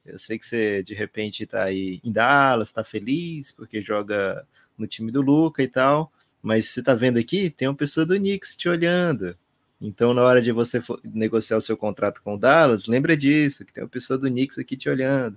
[0.05, 4.87] eu sei que você de repente está aí em Dallas, está feliz porque joga no
[4.87, 6.13] time do Luca e tal,
[6.43, 9.37] mas você está vendo aqui, tem uma pessoa do Knicks te olhando.
[9.83, 13.73] Então, na hora de você negociar o seu contrato com o Dallas, lembra disso, que
[13.73, 15.37] tem uma pessoa do Knicks aqui te olhando.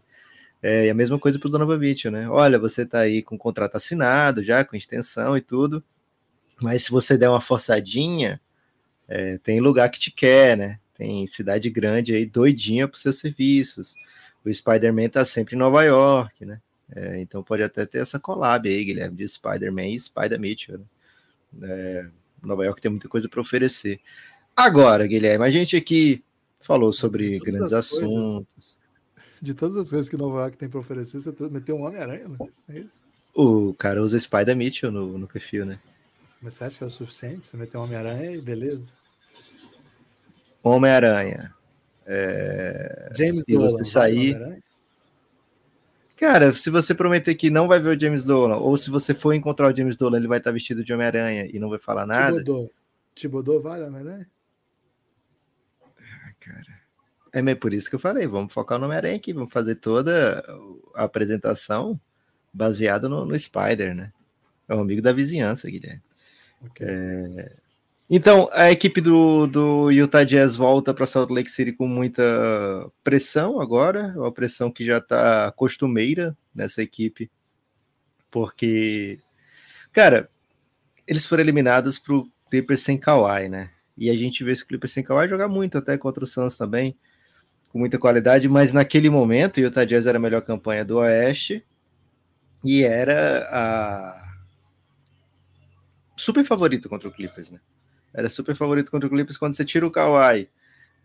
[0.61, 2.29] É, e a mesma coisa para o Donovan Mitchell, né?
[2.29, 5.83] Olha, você está aí com o contrato assinado já, com extensão e tudo,
[6.61, 8.39] mas se você der uma forçadinha,
[9.07, 10.79] é, tem lugar que te quer, né?
[10.93, 13.95] Tem cidade grande aí doidinha para seus serviços.
[14.45, 16.61] O Spider-Man está sempre em Nova York, né?
[16.95, 20.79] É, então pode até ter essa collab aí, Guilherme, de Spider-Man e Spider-Mitchell.
[20.79, 20.85] Né?
[21.63, 22.09] É,
[22.43, 23.99] Nova York tem muita coisa para oferecer.
[24.55, 26.23] Agora, Guilherme, a gente aqui
[26.61, 28.45] falou sobre grandes assuntos.
[28.55, 28.85] Coisas
[29.45, 32.25] de todas as coisas que Nova York tem para oferecer, você meteu um Homem-Aranha,
[32.69, 33.03] é isso?
[33.33, 35.79] O cara usa Spider Mitchell no, no perfil, né?
[36.41, 37.47] Mas você acha que é o suficiente?
[37.47, 38.91] Você meteu um Homem-Aranha e beleza?
[40.63, 41.53] Homem-Aranha.
[42.05, 43.11] É...
[43.15, 43.69] James e Dolan.
[43.69, 44.63] Você sair.
[46.15, 49.33] Cara, se você prometer que não vai ver o James Dolan, ou se você for
[49.33, 52.37] encontrar o James Dolan, ele vai estar vestido de Homem-Aranha e não vai falar nada.
[52.37, 52.71] Tibodô.
[53.13, 54.27] Tibodô vale Homem-Aranha?
[55.83, 56.85] Ah, cara.
[57.35, 60.41] É meio por isso que eu falei, vamos focar no Homem-Aranha aqui, vamos fazer toda
[60.93, 61.99] a apresentação
[62.53, 64.13] baseada no, no Spider, né?
[64.69, 66.01] É um amigo da vizinhança, Guilherme.
[66.61, 66.87] Okay.
[66.89, 67.55] É...
[68.09, 72.23] Então, a equipe do, do Utah Jazz volta para Salt Lake City com muita
[73.03, 77.29] pressão agora, uma pressão que já está costumeira nessa equipe,
[78.31, 79.19] porque,
[79.91, 80.29] cara,
[81.05, 83.71] eles foram eliminados para o Clippers sem Kawhi, né?
[83.97, 86.95] E a gente vê esse Clippers sem Kawhi jogar muito até contra o Suns também
[87.75, 91.61] com muita qualidade, mas naquele momento o Utah Jazz era a melhor campanha do Oeste
[92.63, 94.37] e era a
[96.15, 97.59] super favorito contra o Clippers, né?
[98.13, 100.49] Era super favorito contra o Clippers quando você tira o Kawhi.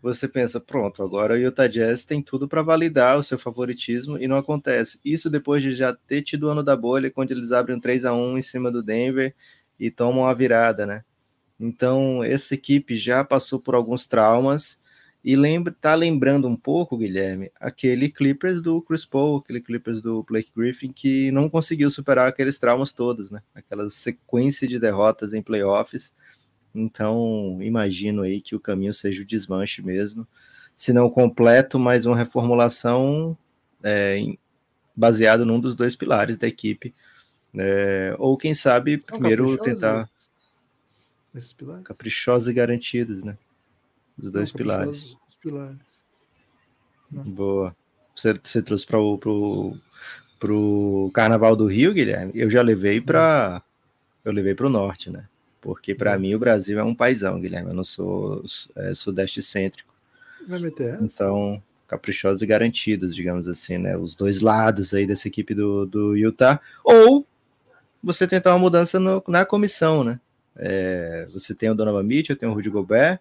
[0.01, 4.25] Você pensa, pronto, agora o Utah Jazz tem tudo para validar o seu favoritismo e
[4.25, 4.97] não acontece.
[5.03, 8.05] Isso depois de já ter tido o ano da bolha, quando eles abrem um 3
[8.05, 9.35] a 1 em cima do Denver
[9.77, 11.03] e tomam a virada, né?
[11.59, 14.79] Então, essa equipe já passou por alguns traumas
[15.23, 20.23] e lembra, tá lembrando um pouco, Guilherme, aquele Clippers do Chris Paul, aquele Clippers do
[20.23, 23.41] Blake Griffin, que não conseguiu superar aqueles traumas todos, né?
[23.53, 26.11] Aquela sequência de derrotas em playoffs.
[26.73, 30.27] Então, imagino aí que o caminho seja o desmanche mesmo.
[30.75, 33.37] Se não completo, mas uma reformulação
[33.83, 34.25] é,
[34.95, 36.95] baseado num dos dois pilares da equipe.
[37.53, 40.09] É, ou quem sabe, primeiro tentar.
[41.35, 41.83] Esses pilares?
[41.83, 43.37] Caprichosos e garantidos, né?
[44.21, 45.17] Os dois pilares.
[45.27, 45.77] Os pilares.
[47.11, 47.23] Não.
[47.23, 47.75] Boa.
[48.15, 49.77] Você, você trouxe para o pro,
[50.39, 52.31] pro Carnaval do Rio, Guilherme?
[52.35, 53.63] Eu já levei para
[54.23, 55.27] eu levei para o norte, né?
[55.59, 57.69] Porque para mim o Brasil é um paizão, Guilherme.
[57.69, 58.43] Eu não sou
[58.75, 59.93] é, sudeste cêntrico.
[60.47, 61.03] Vai meter essa?
[61.03, 63.97] Então, caprichosos e garantidos, digamos assim, né?
[63.97, 66.59] Os dois lados aí dessa equipe do, do Utah.
[66.83, 67.25] Ou
[68.01, 70.19] você tentar uma mudança no, na comissão, né?
[70.55, 73.19] É, você tem o Donovan Mitchell, tem o Rudy Gobert,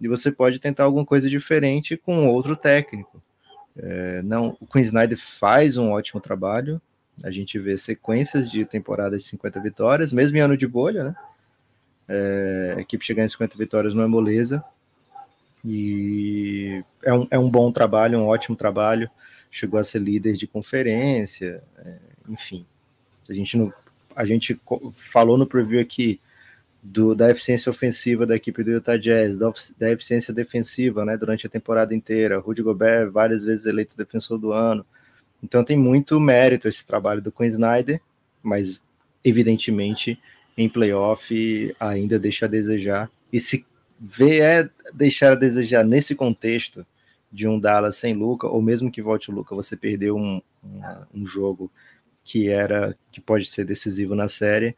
[0.00, 3.22] e você pode tentar alguma coisa diferente com outro técnico.
[3.76, 6.80] É, não, o Queen Snyder faz um ótimo trabalho.
[7.22, 11.16] A gente vê sequências de temporadas de 50 vitórias, mesmo em ano de bolha, né?
[12.08, 14.64] É, a equipe chegar em 50 vitórias não é moleza.
[15.64, 19.08] E é um, é um bom trabalho, um ótimo trabalho.
[19.50, 22.64] Chegou a ser líder de conferência, é, enfim.
[23.28, 23.72] A gente, não,
[24.16, 24.58] a gente
[24.92, 26.20] falou no preview aqui
[26.82, 31.46] do, da eficiência ofensiva da equipe do Utah Jazz, da, da eficiência defensiva, né, durante
[31.46, 32.38] a temporada inteira.
[32.38, 34.84] Rudy Gobert, várias vezes eleito defensor do ano.
[35.42, 38.00] Então tem muito mérito esse trabalho do Quinn Snyder,
[38.42, 38.82] mas
[39.24, 40.18] evidentemente
[40.56, 43.10] em playoff ainda deixa a desejar.
[43.32, 43.66] E se
[43.98, 46.86] vê é deixar a desejar nesse contexto
[47.32, 50.82] de um Dallas sem Luca, ou mesmo que volte o Luca, você perdeu um, um,
[51.14, 51.70] um jogo
[52.24, 54.74] que era que pode ser decisivo na série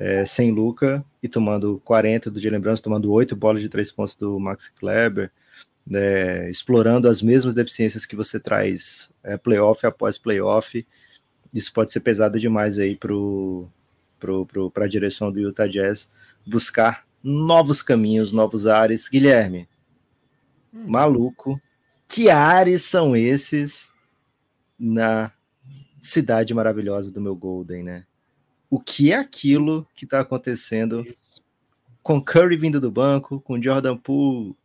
[0.00, 4.14] é, sem Luca e tomando 40 do Jalen Brunson, tomando 8 bolas de três pontos
[4.14, 5.30] do Max Kleber,
[5.86, 10.86] né, explorando as mesmas deficiências que você traz é, playoff após playoff.
[11.52, 13.08] Isso pode ser pesado demais aí para
[14.18, 16.08] pro, pro, a direção do Utah Jazz
[16.46, 19.06] buscar novos caminhos, novos ares.
[19.06, 19.68] Guilherme,
[20.72, 20.84] hum.
[20.86, 21.60] maluco,
[22.08, 23.92] que ares são esses
[24.78, 25.30] na
[26.00, 28.06] cidade maravilhosa do meu Golden, né?
[28.70, 31.04] O que é aquilo que está acontecendo
[32.02, 34.56] com Curry vindo do banco, com Jordan Poole,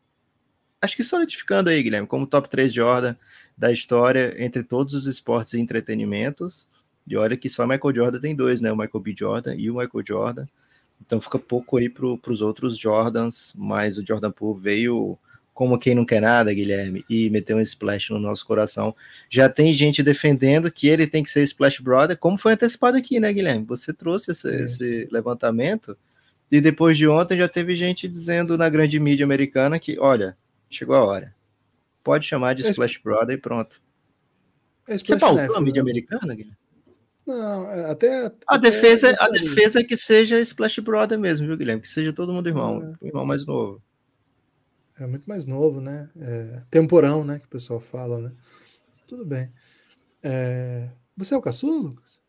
[0.82, 3.16] acho que solidificando aí, Guilherme, como top 3 Jordan
[3.58, 6.70] da história entre todos os esportes e entretenimentos.
[7.08, 8.72] E olha que só Michael Jordan tem dois, né?
[8.72, 9.16] O Michael B.
[9.18, 10.46] Jordan e o Michael Jordan.
[11.02, 15.18] Então fica pouco aí para os outros Jordans, mas o Jordan Poole veio
[15.56, 18.94] como quem não quer nada, Guilherme, e meteu um splash no nosso coração.
[19.30, 23.22] Já tem gente defendendo que ele tem que ser Splash Brother, como foi antecipado aqui,
[23.22, 23.64] né, Guilherme?
[23.66, 24.66] Você trouxe esse, é.
[24.66, 25.98] esse levantamento,
[26.52, 30.38] e depois de ontem já teve gente dizendo na grande mídia americana que, olha,
[30.70, 31.34] chegou a hora.
[32.04, 33.82] Pode chamar de é Splash Brother e pronto.
[34.90, 35.90] É Você pautou a mídia né?
[35.90, 36.58] americana, Guilherme?
[37.26, 38.26] Não, é, até.
[38.26, 41.82] A até defesa, a defesa é que seja Splash Brother mesmo, viu, Guilherme?
[41.82, 43.08] Que seja todo mundo irmão, é.
[43.08, 43.82] irmão mais novo.
[44.98, 46.10] É muito mais novo, né?
[46.18, 47.40] É, temporão, né?
[47.40, 48.32] Que o pessoal fala, né?
[49.08, 49.52] Tudo bem.
[50.24, 52.22] É, você é o caçula, Lucas?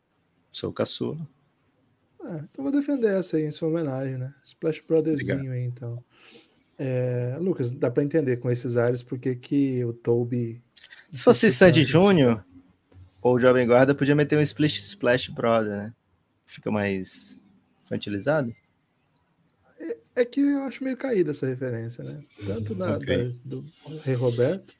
[0.50, 1.26] Sou o caçula.
[2.24, 4.35] É, então vou defender essa aí em sua homenagem, né?
[4.44, 6.02] Splash Brotherzinho aí, então.
[6.79, 10.62] É, Lucas, dá para entender com esses ares porque que o Toby.
[11.12, 12.44] Se fosse Sandy Júnior
[13.22, 15.94] ou o Jovem Guarda, podia meter um Splash Splash Brother, né?
[16.44, 17.40] Fica mais
[17.85, 18.55] infantilizado.
[20.16, 22.24] É que eu acho meio caída essa referência, né?
[22.46, 23.38] Tanto da, okay.
[23.44, 23.64] da do
[24.02, 24.74] Rei Roberto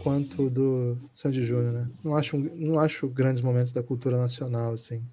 [0.00, 1.90] quanto do Sandy Júnior, né?
[2.04, 5.04] Não acho, não acho grandes momentos da cultura nacional, assim.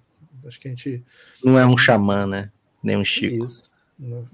[0.46, 1.04] Acho que a gente.
[1.44, 2.52] Não é um xamã, né?
[2.80, 3.44] Nem um Chico.
[3.44, 3.68] Isso.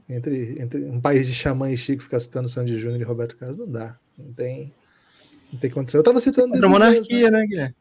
[0.06, 3.56] Entre, entre um país de xamã e Chico ficar citando Sandy Júnior e Roberto Carlos
[3.56, 3.98] não dá.
[4.18, 4.74] Não tem,
[5.50, 6.00] não tem condição.
[6.00, 6.50] Eu tava citando.
[6.50, 7.76] Contra monarquia, né, né Guilherme?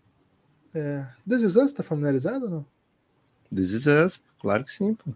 [0.73, 1.05] É.
[1.27, 2.65] This Is Us, tá familiarizado ou não?
[3.53, 5.11] This Is Us, claro que sim, pô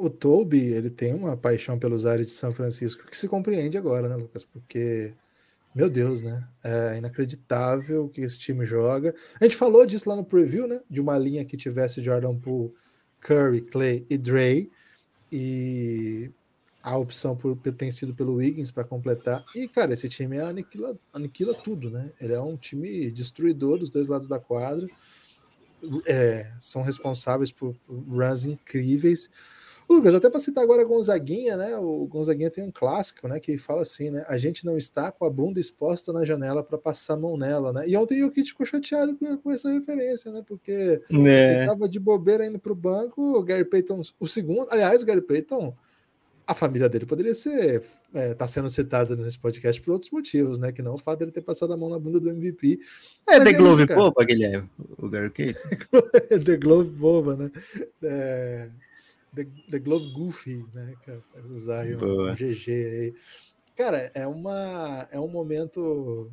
[0.00, 4.08] o Toby, ele tem uma paixão pelos ares de São Francisco que se compreende agora,
[4.08, 4.42] né, Lucas?
[4.44, 5.12] Porque,
[5.74, 6.48] meu Deus, né?
[6.64, 9.14] É inacreditável que esse time joga.
[9.38, 10.80] A gente falou disso lá no preview, né?
[10.88, 12.72] De uma linha que tivesse Jordan Poole,
[13.20, 14.70] Curry, Clay e Dre.
[15.30, 16.30] E
[16.82, 19.44] a opção por, tem sido pelo Wiggins para completar.
[19.54, 22.10] E, cara, esse time aniquila, aniquila tudo, né?
[22.18, 24.88] Ele é um time destruidor dos dois lados da quadra.
[26.06, 29.30] É, são responsáveis por runs incríveis.
[29.90, 31.76] Lucas, até para citar agora Gonzaguinha, né?
[31.76, 33.40] O Gonzaguinha tem um clássico, né?
[33.40, 34.24] Que fala assim, né?
[34.28, 37.72] A gente não está com a bunda exposta na janela para passar a mão nela,
[37.72, 37.88] né?
[37.88, 40.44] E ontem o Kit ficou chateado com, com, essa referência, né?
[40.46, 41.56] Porque é.
[41.56, 45.04] ele tava de bobeira indo para o banco, o Gary Payton, o segundo, aliás, o
[45.04, 45.74] Gary Payton,
[46.46, 47.82] a família dele poderia ser,
[48.14, 50.70] é, tá sendo citada nesse podcast por outros motivos, né?
[50.70, 52.78] Que não o fato dele ter passado a mão na bunda do MVP.
[53.28, 55.58] É The é Glove boba, Guilherme, o Gary Payton.
[56.44, 57.50] The Glove boba, né?
[58.04, 58.68] É...
[59.34, 60.94] The, The Glove Goofy, né?
[61.50, 63.14] Usar aí um, um GG aí.
[63.76, 66.30] Cara, é uma é um momento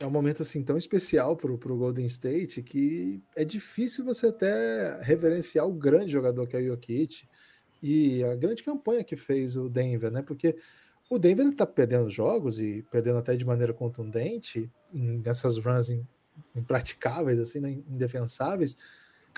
[0.00, 5.00] é um momento assim tão especial para o Golden State que é difícil você até
[5.02, 7.28] reverenciar o grande jogador que é o Jokic
[7.82, 10.22] e a grande campanha que fez o Denver, né?
[10.22, 10.56] Porque
[11.10, 15.88] o Denver está perdendo jogos e perdendo até de maneira contundente nessas runs
[16.54, 17.70] impraticáveis, assim, né?
[17.88, 18.76] indefensáveis.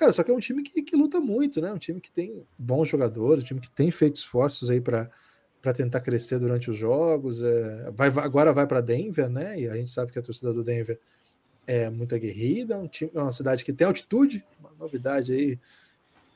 [0.00, 1.70] Cara, só que é um time que, que luta muito, né?
[1.70, 5.10] Um time que tem bons jogadores, um time que tem feito esforços aí para
[5.60, 7.42] para tentar crescer durante os jogos.
[7.42, 9.60] É, vai, agora vai para Denver, né?
[9.60, 10.98] E a gente sabe que a torcida do Denver
[11.66, 15.58] é muito aguerrida, um time, é uma cidade que tem altitude, uma novidade aí.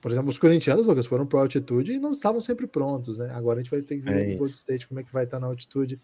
[0.03, 3.31] Por exemplo, os corintianos, Lucas, foram para altitude e não estavam sempre prontos, né?
[3.31, 5.25] Agora a gente vai ter que ver é o Gold State como é que vai
[5.25, 5.99] estar na altitude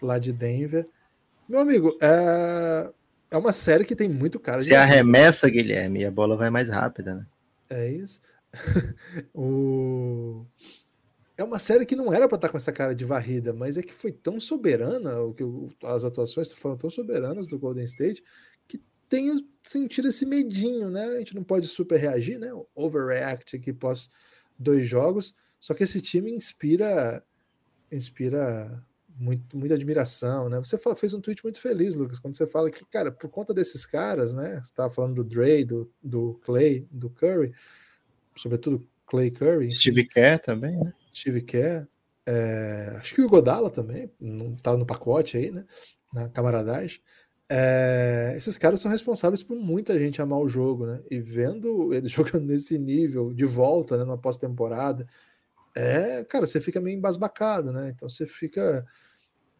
[0.00, 0.88] lá de Denver.
[1.48, 2.92] Meu amigo, é,
[3.32, 4.60] é uma série que tem muito cara.
[4.60, 7.26] Se arremessa, Guilherme, a bola vai mais rápida, né?
[7.70, 8.20] É isso.
[9.34, 10.44] o...
[11.36, 13.82] É uma série que não era para estar com essa cara de varrida, mas é
[13.82, 15.42] que foi tão soberana, o que
[15.82, 18.22] as atuações foram tão soberanas do Golden State,
[18.68, 21.06] que tenho sentido esse medinho, né?
[21.06, 22.50] A gente não pode super reagir, né?
[22.74, 24.10] Overreact aqui pós
[24.58, 25.34] dois jogos.
[25.58, 27.24] Só que esse time inspira
[27.90, 28.84] inspira
[29.18, 30.58] muito, muita admiração, né?
[30.58, 33.86] Você fez um tweet muito feliz, Lucas, quando você fala que, cara, por conta desses
[33.86, 34.54] caras, né?
[34.56, 37.52] Você estava falando do Dre, do, do Clay, do Curry,
[38.36, 39.70] sobretudo Clay Curry.
[39.70, 40.92] Steve Kerr também, né?
[41.14, 41.86] Steve Kerr.
[42.26, 45.64] É, acho que o Godala também, não estava no pacote aí, né?
[46.12, 47.00] Na camaradagem.
[47.50, 51.02] É, esses caras são responsáveis por muita gente amar o jogo, né?
[51.10, 54.04] E vendo eles jogando nesse nível de volta, né?
[54.04, 55.06] Na pós-temporada,
[55.74, 57.92] é, cara, você fica meio embasbacado, né?
[57.94, 58.84] Então você fica.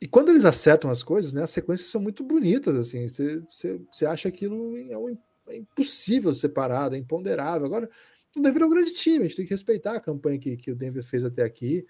[0.00, 1.42] E quando eles acertam as coisas, né?
[1.42, 3.08] As sequências são muito bonitas, assim.
[3.08, 5.16] Você, você, você acha aquilo é, um,
[5.48, 7.66] é impossível separado, é imponderável.
[7.66, 7.88] Agora,
[8.36, 10.70] o Denver é um grande time, a gente tem que respeitar a campanha que, que
[10.70, 11.86] o Denver fez até aqui.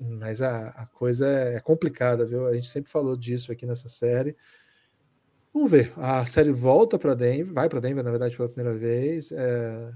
[0.00, 2.46] Mas a, a coisa é, é complicada, viu?
[2.46, 4.36] A gente sempre falou disso aqui nessa série.
[5.52, 5.92] Vamos ver.
[5.96, 9.32] A série volta para Denver, vai para Denver, na verdade, pela primeira vez.
[9.32, 9.92] É,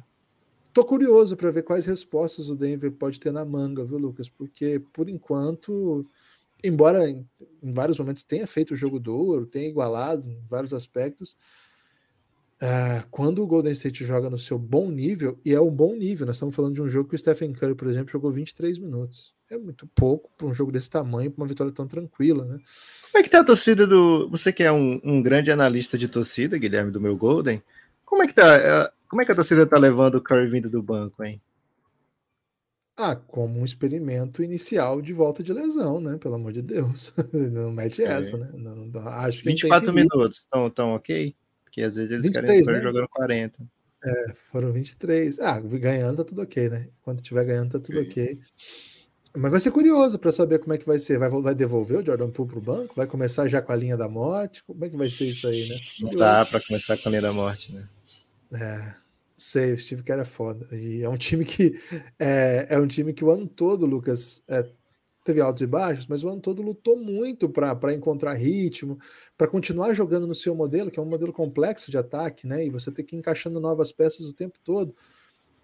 [0.73, 4.29] Tô curioso para ver quais respostas o Denver pode ter na manga, viu, Lucas?
[4.29, 6.07] Porque, por enquanto,
[6.65, 7.29] embora em,
[7.63, 11.37] em vários momentos tenha feito o jogo duro, tenha igualado em vários aspectos,
[12.63, 16.27] uh, quando o Golden State joga no seu bom nível, e é um bom nível,
[16.27, 19.35] nós estamos falando de um jogo que o Stephen Curry, por exemplo, jogou 23 minutos.
[19.51, 22.59] É muito pouco para um jogo desse tamanho, para uma vitória tão tranquila, né?
[23.11, 24.27] Como é que tá a torcida do.
[24.31, 27.63] Você que é um, um grande analista de torcida, Guilherme, do meu Golden,
[28.07, 28.57] como é que tá?
[28.57, 31.39] É, como é que a torcida tá levando o Curry vindo do banco, hein?
[32.97, 36.17] Ah, como um experimento inicial de volta de lesão, né?
[36.17, 37.13] Pelo amor de Deus.
[37.53, 38.49] não mete essa, né?
[38.55, 41.37] Não, não, acho que 24 minutos, estão tão ok?
[41.63, 42.87] Porque às vezes eles 23, querem né?
[42.87, 43.63] jogando 40.
[44.03, 45.39] É, foram 23.
[45.41, 46.89] Ah, ganhando tá tudo ok, né?
[47.03, 48.41] Quando tiver ganhando tá tudo ok.
[49.37, 51.19] Mas vai ser curioso para saber como é que vai ser.
[51.19, 52.95] Vai, vai devolver o Jordan Poole pro banco?
[52.97, 54.65] Vai começar já com a linha da morte?
[54.65, 55.77] Como é que vai ser isso aí, né?
[56.01, 57.87] Não dá para começar com a linha da morte, né?
[58.55, 59.02] É,
[59.45, 60.69] Sei, o Steve Kerr é foda.
[60.71, 61.77] E é um time que
[62.17, 64.65] é, é um time que o ano todo, Lucas, é,
[65.25, 69.01] teve altos e baixos, mas o ano todo lutou muito para encontrar ritmo,
[69.37, 72.65] para continuar jogando no seu modelo, que é um modelo complexo de ataque, né?
[72.65, 74.95] E você tem que ir encaixando novas peças o tempo todo.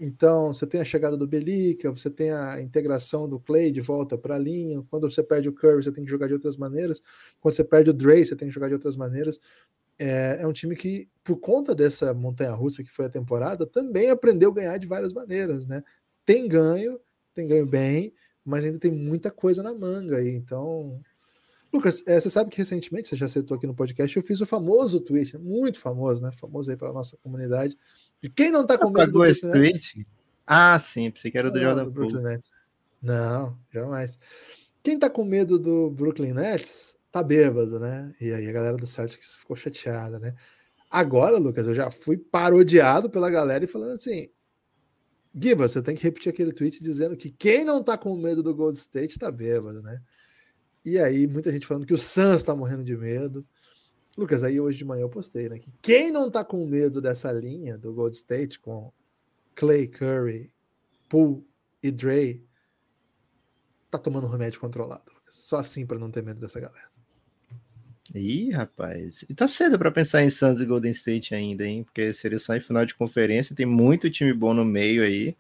[0.01, 4.19] Então, você tem a chegada do Belica, você tem a integração do Clay de volta
[4.19, 4.83] para a linha.
[4.91, 7.01] Quando você perde o Curry, você tem que jogar de outras maneiras.
[7.41, 9.39] Quando você perde o Dre, você tem que jogar de outras maneiras
[9.99, 14.11] é, é, um time que, por conta dessa montanha russa que foi a temporada, também
[14.11, 15.83] aprendeu a ganhar de várias maneiras, né?
[16.25, 17.01] Tem ganho,
[17.35, 20.35] tem ganho bem, mas ainda tem muita coisa na manga aí.
[20.35, 21.01] Então,
[21.73, 24.47] Lucas, é, você sabe que recentemente, você já citou aqui no podcast, eu fiz o
[24.47, 26.31] famoso tweet, muito famoso, né?
[26.33, 27.77] Famoso aí para nossa comunidade.
[28.23, 30.07] De quem não tá com medo do esse tweet?
[30.47, 32.51] Ah, sim, pensei que era do Jordan Nets.
[33.03, 34.19] Não, jamais.
[34.83, 38.13] Quem tá com medo do Brooklyn Nets tá bêbado, né?
[38.21, 40.35] E aí a galera do Celtics ficou chateada, né?
[40.91, 44.29] Agora, Lucas, eu já fui parodiado pela galera e falando assim:
[45.35, 48.55] Giba, você tem que repetir aquele tweet dizendo que quem não tá com medo do
[48.55, 50.01] Gold State tá bêbado, né?
[50.85, 53.47] E aí, muita gente falando que o Suns tá morrendo de medo.
[54.17, 55.59] Lucas, aí hoje de manhã eu postei, né?
[55.59, 58.93] Que quem não tá com medo dessa linha do Gold State com
[59.55, 60.53] Clay Curry,
[61.09, 61.47] Poole
[61.83, 62.45] e Dre
[63.91, 65.13] tá tomando remédio controlado.
[65.29, 66.98] Só assim para não ter medo dessa galera.
[68.15, 69.25] Ih, rapaz.
[69.29, 71.85] E tá cedo para pensar em Suns e Golden State ainda, hein?
[71.85, 75.37] Porque seria só em final de conferência, tem muito time bom no meio aí.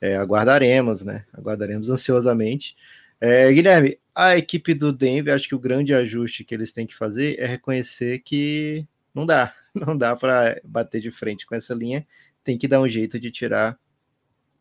[0.00, 1.24] É, aguardaremos, né?
[1.32, 2.76] Aguardaremos ansiosamente.
[3.20, 6.94] É, Guilherme, a equipe do Denver, acho que o grande ajuste que eles têm que
[6.94, 12.06] fazer é reconhecer que não dá, não dá para bater de frente com essa linha,
[12.44, 13.78] tem que dar um jeito de tirar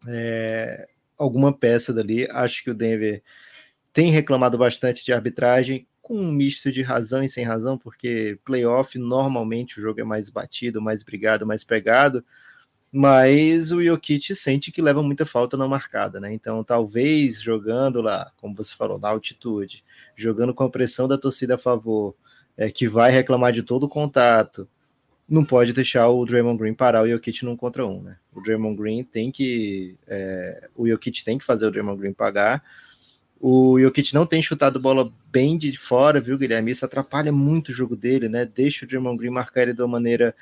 [0.07, 0.85] é,
[1.17, 2.27] alguma peça dali.
[2.31, 3.21] Acho que o Denver
[3.91, 8.99] tem reclamado bastante de arbitragem, com um misto de razão e sem razão, porque playoff
[8.99, 12.23] normalmente o jogo é mais batido, mais brigado, mais pegado,
[12.91, 16.31] mas o Jokic sente que leva muita falta não marcada, né?
[16.33, 19.83] Então, talvez jogando lá, como você falou, na altitude,
[20.15, 22.13] jogando com a pressão da torcida a favor,
[22.57, 24.67] é, que vai reclamar de todo o contato,
[25.27, 28.17] não pode deixar o Draymond Green parar o Jokic num contra um, né?
[28.33, 29.97] O Draymond Green tem que.
[30.05, 32.61] É, o Jokic tem que fazer o Draymond Green pagar.
[33.45, 36.71] O Jokic não tem chutado bola bem de fora, viu, Guilherme?
[36.71, 38.45] Isso atrapalha muito o jogo dele, né?
[38.45, 40.33] Deixa o Draymond Green marcar ele de uma maneira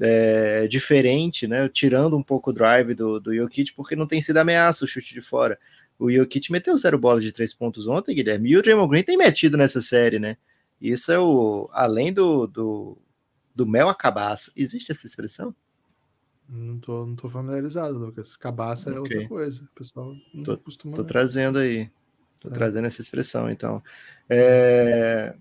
[0.00, 1.68] é, diferente, né?
[1.68, 5.12] Tirando um pouco o drive do, do Jokic, porque não tem sido ameaça o chute
[5.12, 5.58] de fora.
[5.98, 9.16] O Jokic meteu zero bola de três pontos ontem, Guilherme, e o Draymond Green tem
[9.16, 10.36] metido nessa série, né?
[10.80, 11.68] Isso é o.
[11.72, 12.96] Além do, do,
[13.52, 14.52] do mel a cabaça.
[14.54, 15.52] Existe essa expressão?
[16.48, 18.36] Não tô, não tô familiarizado, Lucas.
[18.36, 18.96] Cabaça okay.
[18.96, 19.64] é outra coisa.
[19.64, 20.96] O pessoal não tô, costuma.
[20.96, 21.90] Tô trazendo aí.
[22.44, 22.48] É.
[22.50, 23.82] trazendo essa expressão, então.
[24.28, 25.34] É...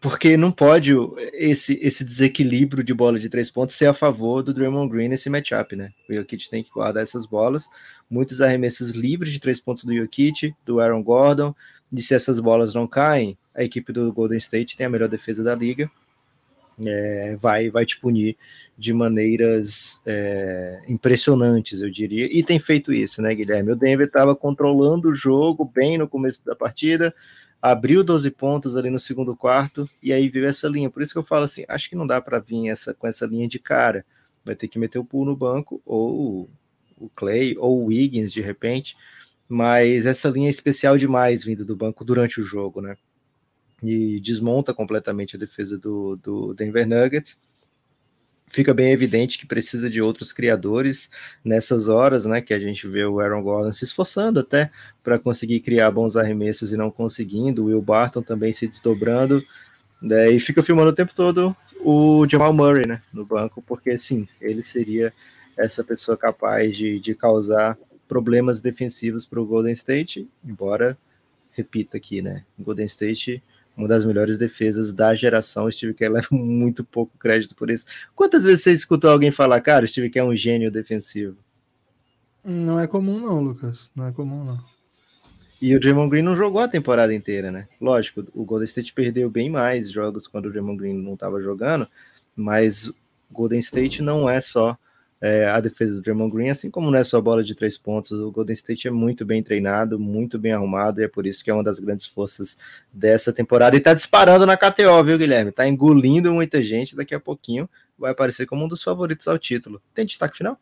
[0.00, 0.92] Porque não pode
[1.34, 5.28] esse, esse desequilíbrio de bola de três pontos ser a favor do Draymond Green nesse
[5.28, 5.90] matchup, né?
[6.08, 7.68] O Jokic tem que guardar essas bolas.
[8.08, 11.54] Muitos arremessos livres de três pontos do Jokic, do Aaron Gordon.
[11.92, 15.44] E se essas bolas não caem, a equipe do Golden State tem a melhor defesa
[15.44, 15.90] da liga
[16.86, 18.36] é, vai, vai te punir
[18.76, 23.72] de maneiras é, impressionantes, eu diria, e tem feito isso, né, Guilherme?
[23.72, 27.14] O Denver estava controlando o jogo bem no começo da partida,
[27.60, 30.88] abriu 12 pontos ali no segundo quarto, e aí veio essa linha.
[30.88, 33.26] Por isso que eu falo assim: acho que não dá para vir essa, com essa
[33.26, 34.04] linha de cara.
[34.42, 36.48] Vai ter que meter o pulo no banco, ou
[36.96, 38.96] o Clay, ou o Wiggins de repente,
[39.48, 42.96] mas essa linha é especial demais vindo do banco durante o jogo, né?
[43.82, 47.40] E desmonta completamente a defesa do, do Denver Nuggets.
[48.46, 51.08] Fica bem evidente que precisa de outros criadores
[51.44, 52.40] nessas horas, né?
[52.40, 54.70] Que a gente vê o Aaron Gordon se esforçando até
[55.04, 57.62] para conseguir criar bons arremessos e não conseguindo.
[57.62, 59.44] O Will Barton também se desdobrando.
[60.02, 63.02] Né, e fica filmando o tempo todo o Jamal Murray, né?
[63.12, 65.12] No banco, porque sim, ele seria
[65.56, 67.78] essa pessoa capaz de, de causar
[68.08, 70.98] problemas defensivos para o Golden State, embora
[71.52, 72.44] repita aqui, né?
[72.58, 73.42] Golden State
[73.76, 75.66] uma das melhores defesas da geração.
[75.66, 77.84] O Steve Kerr leva muito pouco crédito por isso.
[78.14, 81.36] Quantas vezes você escutou alguém falar, cara, o Steve Kerr é um gênio defensivo?
[82.44, 83.90] Não é comum, não, Lucas.
[83.94, 84.58] Não é comum, não.
[85.60, 87.68] E o Draymond Green não jogou a temporada inteira, né?
[87.78, 91.86] Lógico, o Golden State perdeu bem mais jogos quando o Draymond Green não estava jogando,
[92.34, 92.94] mas o
[93.30, 94.78] Golden State não é só
[95.20, 98.12] é, a defesa do Draymond Green, assim como não é só bola de três pontos,
[98.12, 101.50] o Golden State é muito bem treinado, muito bem arrumado, e é por isso que
[101.50, 102.56] é uma das grandes forças
[102.92, 103.76] dessa temporada.
[103.76, 105.52] E tá disparando na KTO, viu, Guilherme?
[105.52, 107.68] Tá engolindo muita gente, daqui a pouquinho
[107.98, 109.82] vai aparecer como um dos favoritos ao título.
[109.92, 110.58] Tem destaque final?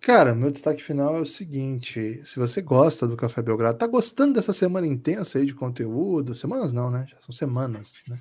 [0.00, 4.34] Cara, meu destaque final é o seguinte: se você gosta do Café Belgrado, tá gostando
[4.34, 7.06] dessa semana intensa aí de conteúdo, semanas não, né?
[7.08, 8.18] Já são semanas, né?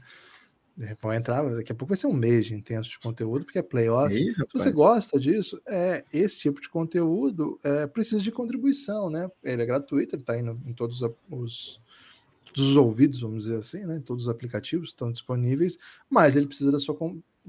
[1.02, 3.62] Vão entrar, daqui a pouco vai ser um mês de intenso de conteúdo, porque é
[3.62, 4.16] playoff.
[4.16, 9.30] Aí, Se você gosta disso, é, esse tipo de conteúdo é, precisa de contribuição, né?
[9.44, 11.82] Ele é gratuito, ele está no, em todos os,
[12.46, 14.02] todos os ouvidos, vamos dizer assim, né?
[14.06, 15.78] Todos os aplicativos estão disponíveis,
[16.10, 16.98] mas ele precisa da sua,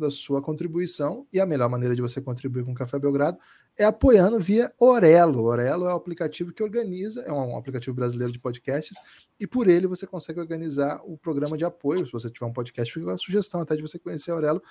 [0.01, 3.39] da sua contribuição, e a melhor maneira de você contribuir com o Café Belgrado
[3.79, 5.45] é apoiando via Orelo.
[5.45, 8.99] Orelo é o aplicativo que organiza, é um aplicativo brasileiro de podcasts
[9.39, 12.05] e por ele você consegue organizar o programa de apoio.
[12.05, 14.63] Se você tiver um podcast, fica a sugestão até de você conhecer a Aurelo,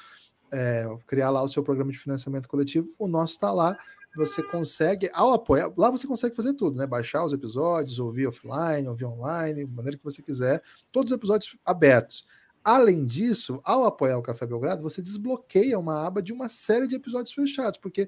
[0.52, 2.94] é, criar lá o seu programa de financiamento coletivo.
[2.98, 3.78] O nosso está lá.
[4.16, 6.88] Você consegue, ao apoiar, lá você consegue fazer tudo, né?
[6.88, 11.56] Baixar os episódios, ouvir offline, ouvir online, da maneira que você quiser, todos os episódios
[11.64, 12.26] abertos.
[12.64, 16.96] Além disso, ao apoiar o Café Belgrado, você desbloqueia uma aba de uma série de
[16.96, 18.08] episódios fechados, porque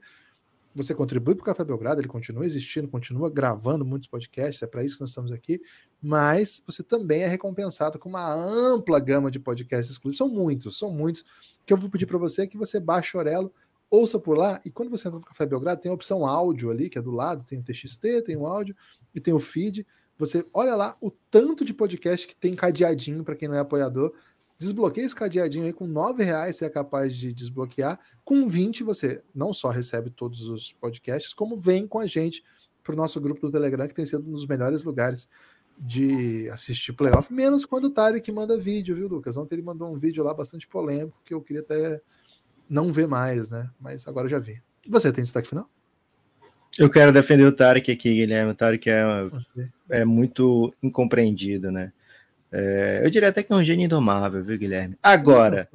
[0.73, 4.83] você contribui para o Café Belgrado, ele continua existindo, continua gravando muitos podcasts, é para
[4.83, 5.61] isso que nós estamos aqui,
[6.01, 10.17] mas você também é recompensado com uma ampla gama de podcasts exclusivos.
[10.17, 11.25] São muitos, são muitos,
[11.65, 13.53] que eu vou pedir para você que você baixe o Orelo,
[13.89, 16.89] ouça por lá, e quando você entra no Café Belgrado, tem a opção áudio ali,
[16.89, 18.75] que é do lado, tem o TXT, tem o áudio
[19.13, 19.85] e tem o feed.
[20.17, 24.13] Você olha lá o tanto de podcast que tem cadeadinho para quem não é apoiador.
[24.62, 27.99] Desbloqueia esse cadeadinho aí com nove reais você é capaz de desbloquear.
[28.24, 32.43] Com 20 você não só recebe todos os podcasts, como vem com a gente
[32.84, 35.28] para o nosso grupo do Telegram, que tem sido um dos melhores lugares
[35.80, 39.36] de assistir playoff, menos quando o Tarek manda vídeo, viu, Lucas?
[39.36, 41.99] Ontem ele mandou um vídeo lá bastante polêmico que eu queria até
[42.70, 43.68] não ver mais, né?
[43.80, 44.62] Mas agora eu já vi.
[44.88, 45.68] Você tem destaque final?
[46.78, 48.51] Eu quero defender o Tarek aqui, Guilherme.
[48.51, 49.03] O Tarek é,
[49.89, 51.91] é muito incompreendido, né?
[52.51, 54.97] É, eu diria até que é um gênio indomável, viu, Guilherme?
[55.01, 55.69] Agora,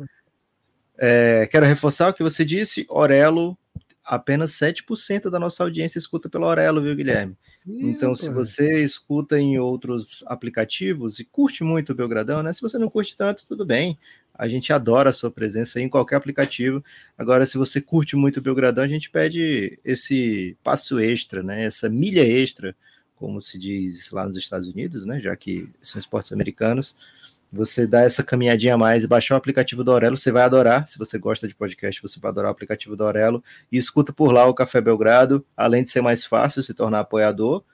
[0.98, 3.56] é, quero reforçar o que você disse, Orelo,
[4.04, 7.36] apenas 7% da nossa audiência escuta pelo Orelo, viu, Guilherme?
[7.66, 12.52] Então, se você escuta em outros aplicativos e curte muito o Belgradão, né?
[12.52, 13.98] Se você não curte tanto, tudo bem.
[14.32, 16.84] A gente adora a sua presença em qualquer aplicativo.
[17.18, 21.64] Agora, se você curte muito o Belgradão, a gente pede esse passo extra, né?
[21.64, 22.76] Essa milha extra,
[23.16, 25.20] como se diz lá nos Estados Unidos, né?
[25.20, 26.96] Já que são esportes americanos
[27.52, 30.86] você dá essa caminhadinha a mais, baixar o aplicativo do Aurelo, você vai adorar.
[30.88, 34.32] Se você gosta de podcast, você vai adorar o aplicativo do Aurelo e escuta por
[34.32, 35.44] lá o Café Belgrado.
[35.56, 37.64] Além de ser mais fácil se tornar apoiador,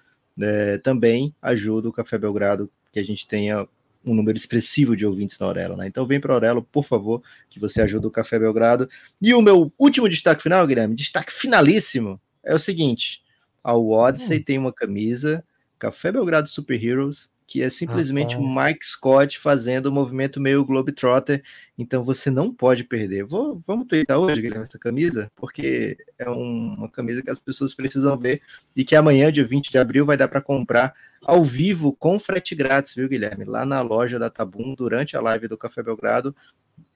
[0.40, 3.66] é, também ajuda o Café Belgrado que a gente tenha
[4.05, 5.86] um número expressivo de ouvintes na Aurelo, né?
[5.86, 8.88] Então vem para Aurelo, por favor, que você ajuda o Café Belgrado.
[9.20, 13.22] E o meu último destaque final, Guilherme, destaque finalíssimo, é o seguinte:
[13.63, 14.43] a Odyssey hum.
[14.45, 15.45] tem uma camisa
[15.79, 21.43] Café Belgrado Super Heroes que é simplesmente o Mike Scott fazendo o movimento meio Globetrotter,
[21.77, 23.25] então você não pode perder.
[23.25, 27.75] Vou, vamos twittar hoje, Guilherme, essa camisa, porque é um, uma camisa que as pessoas
[27.75, 28.41] precisam ver
[28.75, 32.55] e que amanhã, dia 20 de abril, vai dar para comprar ao vivo com frete
[32.55, 33.45] grátis, viu, Guilherme?
[33.45, 36.35] Lá na loja da Tabum, durante a live do Café Belgrado.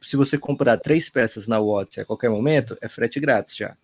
[0.01, 3.77] Se você comprar três peças na WhatsApp a qualquer momento, é frete grátis já.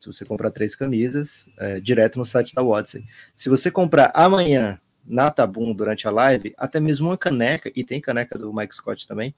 [0.00, 3.04] Se você comprar três camisas, é, direto no site da WhatsApp.
[3.36, 8.00] Se você comprar amanhã na Tabum durante a live, até mesmo uma caneca, e tem
[8.00, 9.34] caneca do Mike Scott também,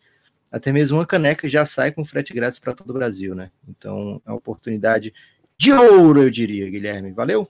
[0.50, 3.50] até mesmo uma caneca já sai com frete grátis para todo o Brasil, né?
[3.68, 5.14] Então é uma oportunidade
[5.56, 7.12] de ouro, eu diria, Guilherme.
[7.12, 7.48] Valeu?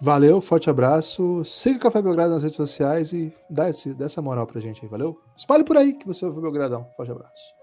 [0.00, 1.44] Valeu, forte abraço.
[1.44, 4.82] Siga o Café Belgrado nas redes sociais e dá, esse, dá essa moral pra gente
[4.82, 5.20] aí, valeu?
[5.36, 6.86] Espalhe por aí que você ouve o Belgradão.
[6.96, 7.59] Forte abraço.